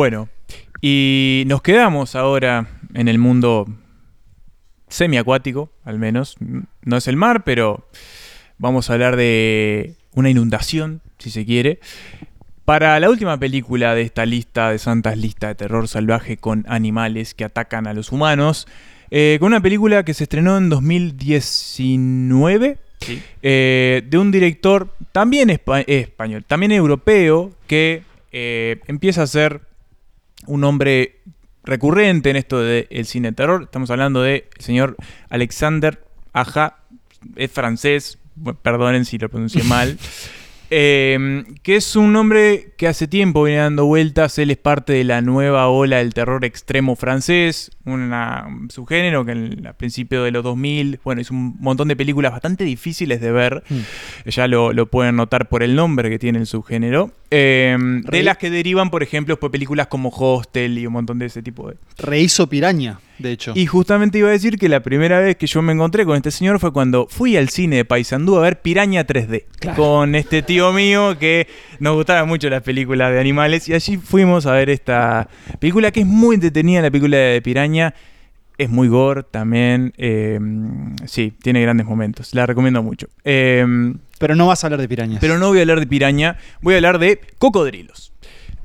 [0.00, 0.30] Bueno,
[0.80, 3.68] y nos quedamos ahora en el mundo
[4.88, 6.36] semiacuático, al menos.
[6.82, 7.86] No es el mar, pero
[8.56, 11.80] vamos a hablar de una inundación, si se quiere.
[12.64, 17.34] Para la última película de esta lista de santas lista de terror salvaje con animales
[17.34, 18.66] que atacan a los humanos,
[19.10, 23.22] eh, con una película que se estrenó en 2019 Sí.
[23.42, 29.60] eh, de un director también espa- español, también europeo, que eh, empieza a ser
[30.46, 31.20] un hombre
[31.64, 33.62] recurrente en esto del cine de terror.
[33.64, 34.96] Estamos hablando del señor
[35.28, 36.78] Alexander Aja,
[37.36, 38.18] es francés,
[38.62, 39.98] perdonen si lo pronuncié mal.
[40.70, 44.38] Eh, que es un nombre que hace tiempo viene dando vueltas.
[44.38, 49.32] Él es parte de la nueva ola del terror extremo francés, una, un subgénero que
[49.32, 53.32] en, a principios de los 2000, bueno, hizo un montón de películas bastante difíciles de
[53.32, 53.64] ver.
[54.26, 57.12] Ya lo, lo pueden notar por el nombre que tiene el subgénero.
[57.30, 61.26] Eh, de las que derivan, por ejemplo, por películas como Hostel y un montón de
[61.26, 63.52] ese tipo de, Rehizo Piraña, de hecho.
[63.54, 66.30] y justamente iba a decir que la primera vez que yo me encontré con este
[66.30, 69.44] señor fue cuando fui al cine de Paysandú a ver Piraña 3D.
[69.76, 71.46] Con este tío mío que
[71.78, 73.68] nos gustaban mucho las películas de animales.
[73.68, 77.94] Y allí fuimos a ver esta película que es muy entretenida, la película de Piraña.
[78.58, 79.94] Es muy gore también.
[79.96, 80.38] eh,
[81.06, 82.34] sí, tiene grandes momentos.
[82.34, 83.06] La recomiendo mucho.
[83.24, 83.64] Eh,
[84.18, 85.18] Pero no vas a hablar de pirañas.
[85.20, 88.12] pero no voy a hablar de piraña, voy a hablar de cocodrilos.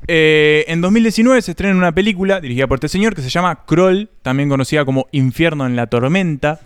[0.07, 4.09] Eh, en 2019 se estrena una película dirigida por este señor que se llama Kroll,
[4.21, 6.59] también conocida como Infierno en la Tormenta,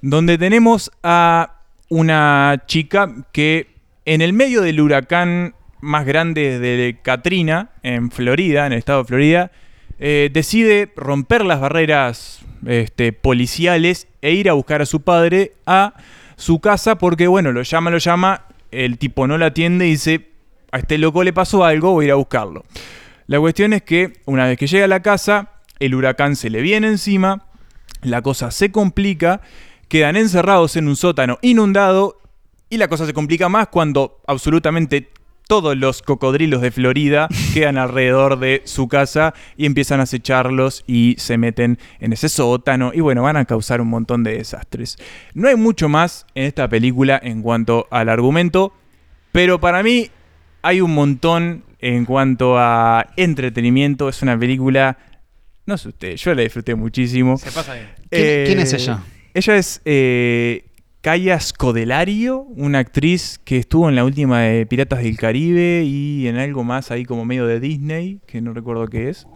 [0.00, 3.68] donde tenemos a una chica que
[4.04, 9.08] en el medio del huracán más grande de Katrina, en Florida, en el estado de
[9.08, 9.50] Florida,
[9.98, 15.94] eh, decide romper las barreras este, policiales e ir a buscar a su padre a
[16.36, 20.29] su casa porque, bueno, lo llama, lo llama, el tipo no la atiende y dice,
[20.72, 22.64] a este loco le pasó algo, voy a ir a buscarlo.
[23.26, 26.60] La cuestión es que una vez que llega a la casa, el huracán se le
[26.62, 27.46] viene encima,
[28.02, 29.40] la cosa se complica,
[29.88, 32.20] quedan encerrados en un sótano inundado
[32.68, 35.10] y la cosa se complica más cuando absolutamente
[35.50, 41.16] todos los cocodrilos de Florida quedan alrededor de su casa y empiezan a acecharlos y
[41.18, 44.96] se meten en ese sótano y bueno, van a causar un montón de desastres.
[45.34, 48.72] No hay mucho más en esta película en cuanto al argumento,
[49.32, 50.10] pero para mí
[50.62, 54.08] hay un montón en cuanto a entretenimiento.
[54.08, 54.98] Es una película,
[55.66, 57.36] no sé ustedes, yo la disfruté muchísimo.
[57.38, 57.88] Se pasa bien.
[58.10, 59.02] ¿Quién- quién es ella?
[59.32, 60.64] Ella es eh,
[61.02, 66.36] Kaya Scodelario, una actriz que estuvo en la última de Piratas del Caribe y en
[66.36, 69.26] algo más ahí como medio de Disney, que no recuerdo qué es.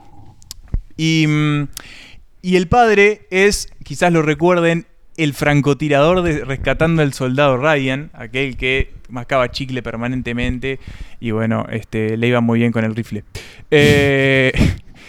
[0.96, 1.68] Y, mm,
[2.42, 8.56] y el padre es, quizás lo recuerden, el francotirador de Rescatando al Soldado Ryan, aquel
[8.56, 10.78] que mascaba chicle permanentemente
[11.20, 13.24] y bueno, este, le iba muy bien con el rifle.
[13.70, 14.52] Eh,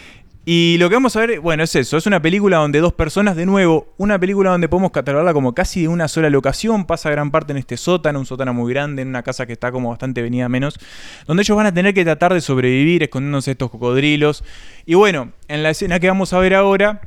[0.46, 3.36] y lo que vamos a ver, bueno, es eso, es una película donde dos personas,
[3.36, 7.32] de nuevo, una película donde podemos catalogarla como casi de una sola locación, pasa gran
[7.32, 10.22] parte en este sótano, un sótano muy grande, en una casa que está como bastante
[10.22, 10.80] venida menos,
[11.28, 14.44] donde ellos van a tener que tratar de sobrevivir escondiéndose estos cocodrilos.
[14.86, 17.02] Y bueno, en la escena que vamos a ver ahora,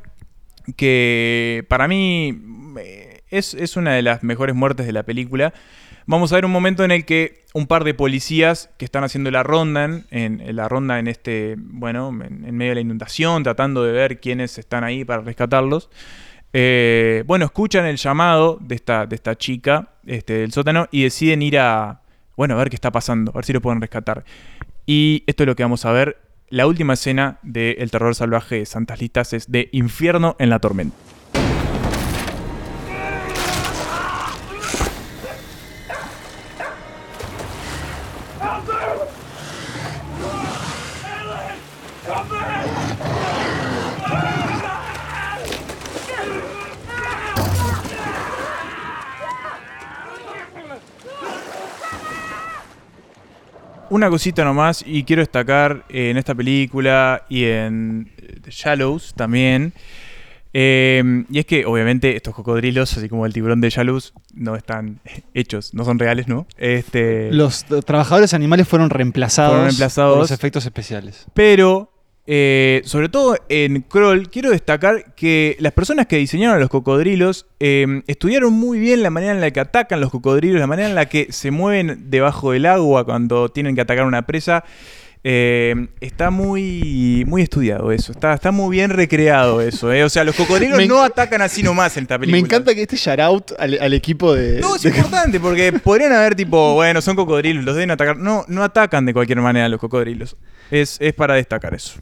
[0.75, 2.41] que para mí
[2.79, 5.53] eh, es, es una de las mejores muertes de la película.
[6.09, 9.29] Vamos a ver un momento en el que un par de policías que están haciendo
[9.29, 13.83] la ronda, en, la ronda en este, bueno, en, en medio de la inundación, tratando
[13.83, 15.91] de ver quiénes están ahí para rescatarlos.
[16.51, 21.43] eh, bueno, escuchan el llamado de esta, de esta chica este, del sótano y deciden
[21.43, 22.01] ir a,
[22.35, 24.25] bueno, a ver qué está pasando, a ver si lo pueden rescatar.
[24.87, 26.17] Y esto es lo que vamos a ver.
[26.49, 30.57] La última escena de El terror salvaje de Santas Listas es de Infierno en la
[30.57, 30.97] tormenta.
[53.89, 59.13] Una cosita nomás, y quiero destacar eh, en esta película y en eh, The Shallows
[59.15, 59.73] también.
[60.53, 64.99] eh, y es que, obviamente, estos cocodrilos, así como el tiburón de Shallows, no están
[65.33, 66.47] hechos, no son reales, ¿no?
[66.57, 70.13] Este, Los trabajadores animales fueron reemplazados, Fueron reemplazados.
[70.13, 71.25] por los efectos especiales.
[71.33, 71.91] Pero,
[72.31, 77.47] eh, sobre todo en Kroll, quiero destacar que las personas que diseñaron a los cocodrilos
[77.59, 80.93] eh, estudiaron muy bien la manera en la que atacan los cocodrilos, la manera en
[80.93, 84.63] la que se mueven debajo del agua cuando tienen que atacar una presa.
[85.21, 89.91] Eh, está muy, muy estudiado eso, está, está muy bien recreado eso.
[89.91, 90.03] eh.
[90.05, 92.39] O sea, los cocodrilos Me- no atacan así nomás en esta película.
[92.39, 94.61] Me encanta que este shout out al, al equipo de.
[94.61, 98.15] No, es de- importante porque podrían haber tipo, bueno, son cocodrilos, los deben atacar.
[98.17, 100.37] No, no atacan de cualquier manera los cocodrilos.
[100.71, 101.99] Es, es para destacar eso.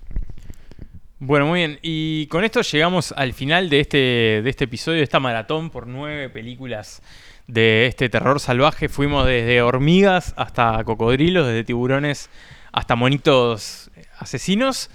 [1.19, 1.79] Bueno, muy bien.
[1.81, 5.87] Y con esto llegamos al final de este, de este episodio, de esta maratón por
[5.87, 7.01] nueve películas
[7.47, 8.87] de este terror salvaje.
[8.87, 12.29] Fuimos desde hormigas hasta cocodrilos, desde tiburones
[12.71, 13.89] hasta monitos
[14.19, 14.91] asesinos.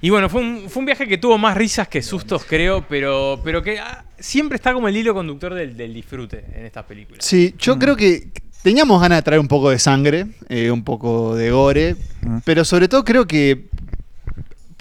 [0.00, 3.40] Y bueno, fue un, fue un viaje que tuvo más risas que sustos, creo, pero,
[3.44, 7.24] pero que ah, siempre está como el hilo conductor del, del disfrute en estas películas.
[7.24, 8.32] Sí, yo creo que
[8.64, 12.38] teníamos ganas de traer un poco de sangre, eh, un poco de gore, Mm.
[12.44, 13.66] pero sobre todo creo que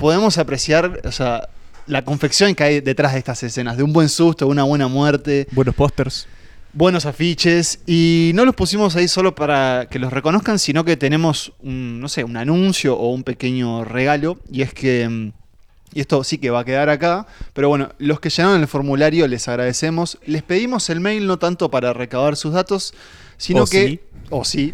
[0.01, 1.47] podemos apreciar, o sea,
[1.85, 5.47] la confección que hay detrás de estas escenas, de un buen susto, una buena muerte.
[5.51, 6.27] Buenos pósters.
[6.73, 11.53] buenos afiches y no los pusimos ahí solo para que los reconozcan, sino que tenemos
[11.61, 15.31] un, no sé, un anuncio o un pequeño regalo y es que mm,
[15.93, 19.27] y esto sí que va a quedar acá, pero bueno, los que llenaron el formulario
[19.27, 20.17] les agradecemos.
[20.25, 22.93] Les pedimos el mail no tanto para recabar sus datos,
[23.41, 23.99] sino O que sí.
[24.29, 24.73] o sí.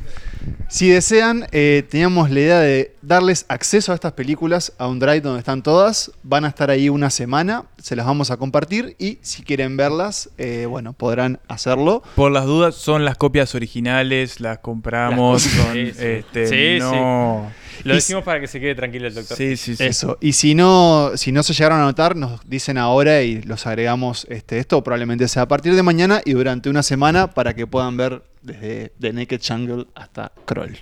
[0.70, 5.22] Si desean, eh, teníamos la idea de darles acceso a estas películas a un drive
[5.22, 6.11] donde están todas.
[6.24, 10.30] Van a estar ahí una semana, se las vamos a compartir y si quieren verlas,
[10.38, 12.03] eh, bueno, podrán hacerlo.
[12.15, 15.45] Por las dudas, son las copias originales, las compramos.
[15.45, 16.05] Las- son, Sí, sí.
[16.05, 17.49] este, Sí, no.
[17.88, 19.38] Lo decimos para que se quede tranquilo el doctor.
[19.38, 19.84] Sí, sí, sí.
[19.84, 20.18] Eso.
[20.22, 24.26] Y si no, si no se llegaron a anotar, nos dicen ahora y los agregamos
[24.30, 24.84] este, esto.
[24.84, 28.92] Probablemente sea a partir de mañana y durante una semana para que puedan ver desde
[29.00, 30.78] The Naked Jungle hasta Kroll.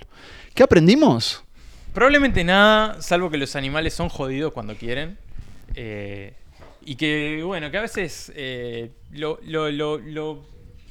[0.54, 1.42] ¿Qué aprendimos?
[1.94, 5.18] Probablemente nada, salvo que los animales son jodidos cuando quieren.
[5.74, 6.32] eh,
[6.88, 10.46] y que, bueno, que a veces eh, lo, lo- lo- lo-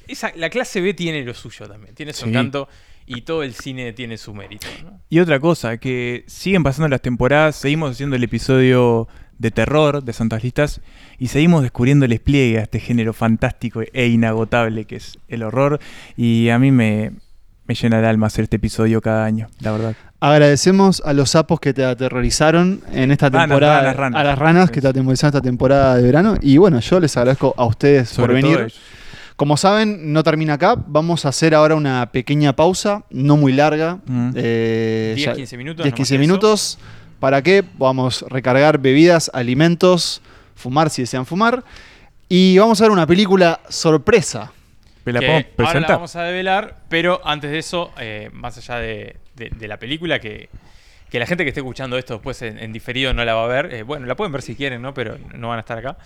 [0.06, 2.28] esa- la clase B tiene lo suyo también, tiene su Sí.
[2.28, 2.68] encanto
[3.06, 4.66] y todo el cine tiene su mérito.
[4.84, 5.00] ¿no?
[5.08, 10.12] Y otra cosa, que siguen pasando las temporadas, seguimos haciendo el episodio de terror de
[10.12, 10.80] Santas Listas
[11.18, 15.78] y seguimos descubriendo el despliegue a este género fantástico e inagotable que es el horror.
[16.16, 17.12] Y a mí me,
[17.66, 19.96] me llena el alma hacer este episodio cada año, la verdad.
[20.18, 23.80] Agradecemos a los sapos que te aterrorizaron en esta Ranas, temporada.
[23.82, 24.20] ranas, ranas.
[24.20, 26.36] A las ranas que te aterrorizaron esta temporada de verano.
[26.40, 28.72] Y bueno, yo les agradezco a ustedes por Sobre venir.
[29.36, 30.76] Como saben, no termina acá.
[30.86, 33.98] Vamos a hacer ahora una pequeña pausa, no muy larga.
[34.06, 34.30] Mm.
[34.34, 35.84] Eh, 10, ya- 15 minutos.
[35.84, 36.20] 10, no más 15 que eso.
[36.20, 36.78] minutos.
[37.20, 37.62] ¿Para qué?
[37.78, 40.22] Vamos a recargar bebidas, alimentos,
[40.54, 41.64] fumar si desean fumar.
[42.28, 44.52] Y vamos a ver una película sorpresa.
[45.04, 48.76] ¿Me la que ahora la vamos a develar, pero antes de eso, eh, más allá
[48.80, 50.48] de, de- de la película, que,
[51.10, 53.46] que la gente que esté escuchando esto después en, en diferido no la va a
[53.46, 54.94] ver, eh, bueno, la pueden ver si quieren, ¿no?
[54.94, 55.96] Pero no van a estar acá.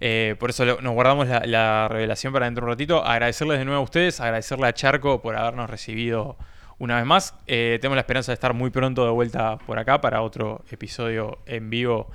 [0.00, 3.04] Eh, por eso nos guardamos la, la revelación para dentro de un ratito.
[3.04, 6.36] Agradecerles de nuevo a ustedes, agradecerle a Charco por habernos recibido
[6.80, 7.34] una vez más.
[7.46, 11.38] Eh, tenemos la esperanza de estar muy pronto de vuelta por acá para otro episodio
[11.46, 12.10] en vivo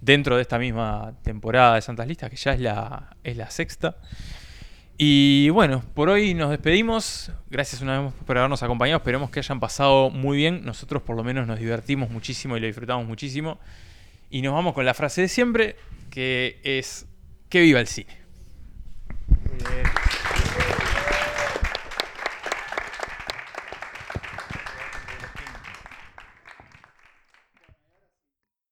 [0.00, 3.96] dentro de esta misma temporada de Santas Listas, que ya es la, es la sexta.
[4.98, 7.32] Y bueno, por hoy nos despedimos.
[7.48, 8.98] Gracias una vez más por habernos acompañado.
[8.98, 10.62] Esperemos que hayan pasado muy bien.
[10.64, 13.58] Nosotros por lo menos nos divertimos muchísimo y lo disfrutamos muchísimo.
[14.28, 15.76] Y nos vamos con la frase de siempre,
[16.10, 17.06] que es
[17.52, 18.16] que viva el cine.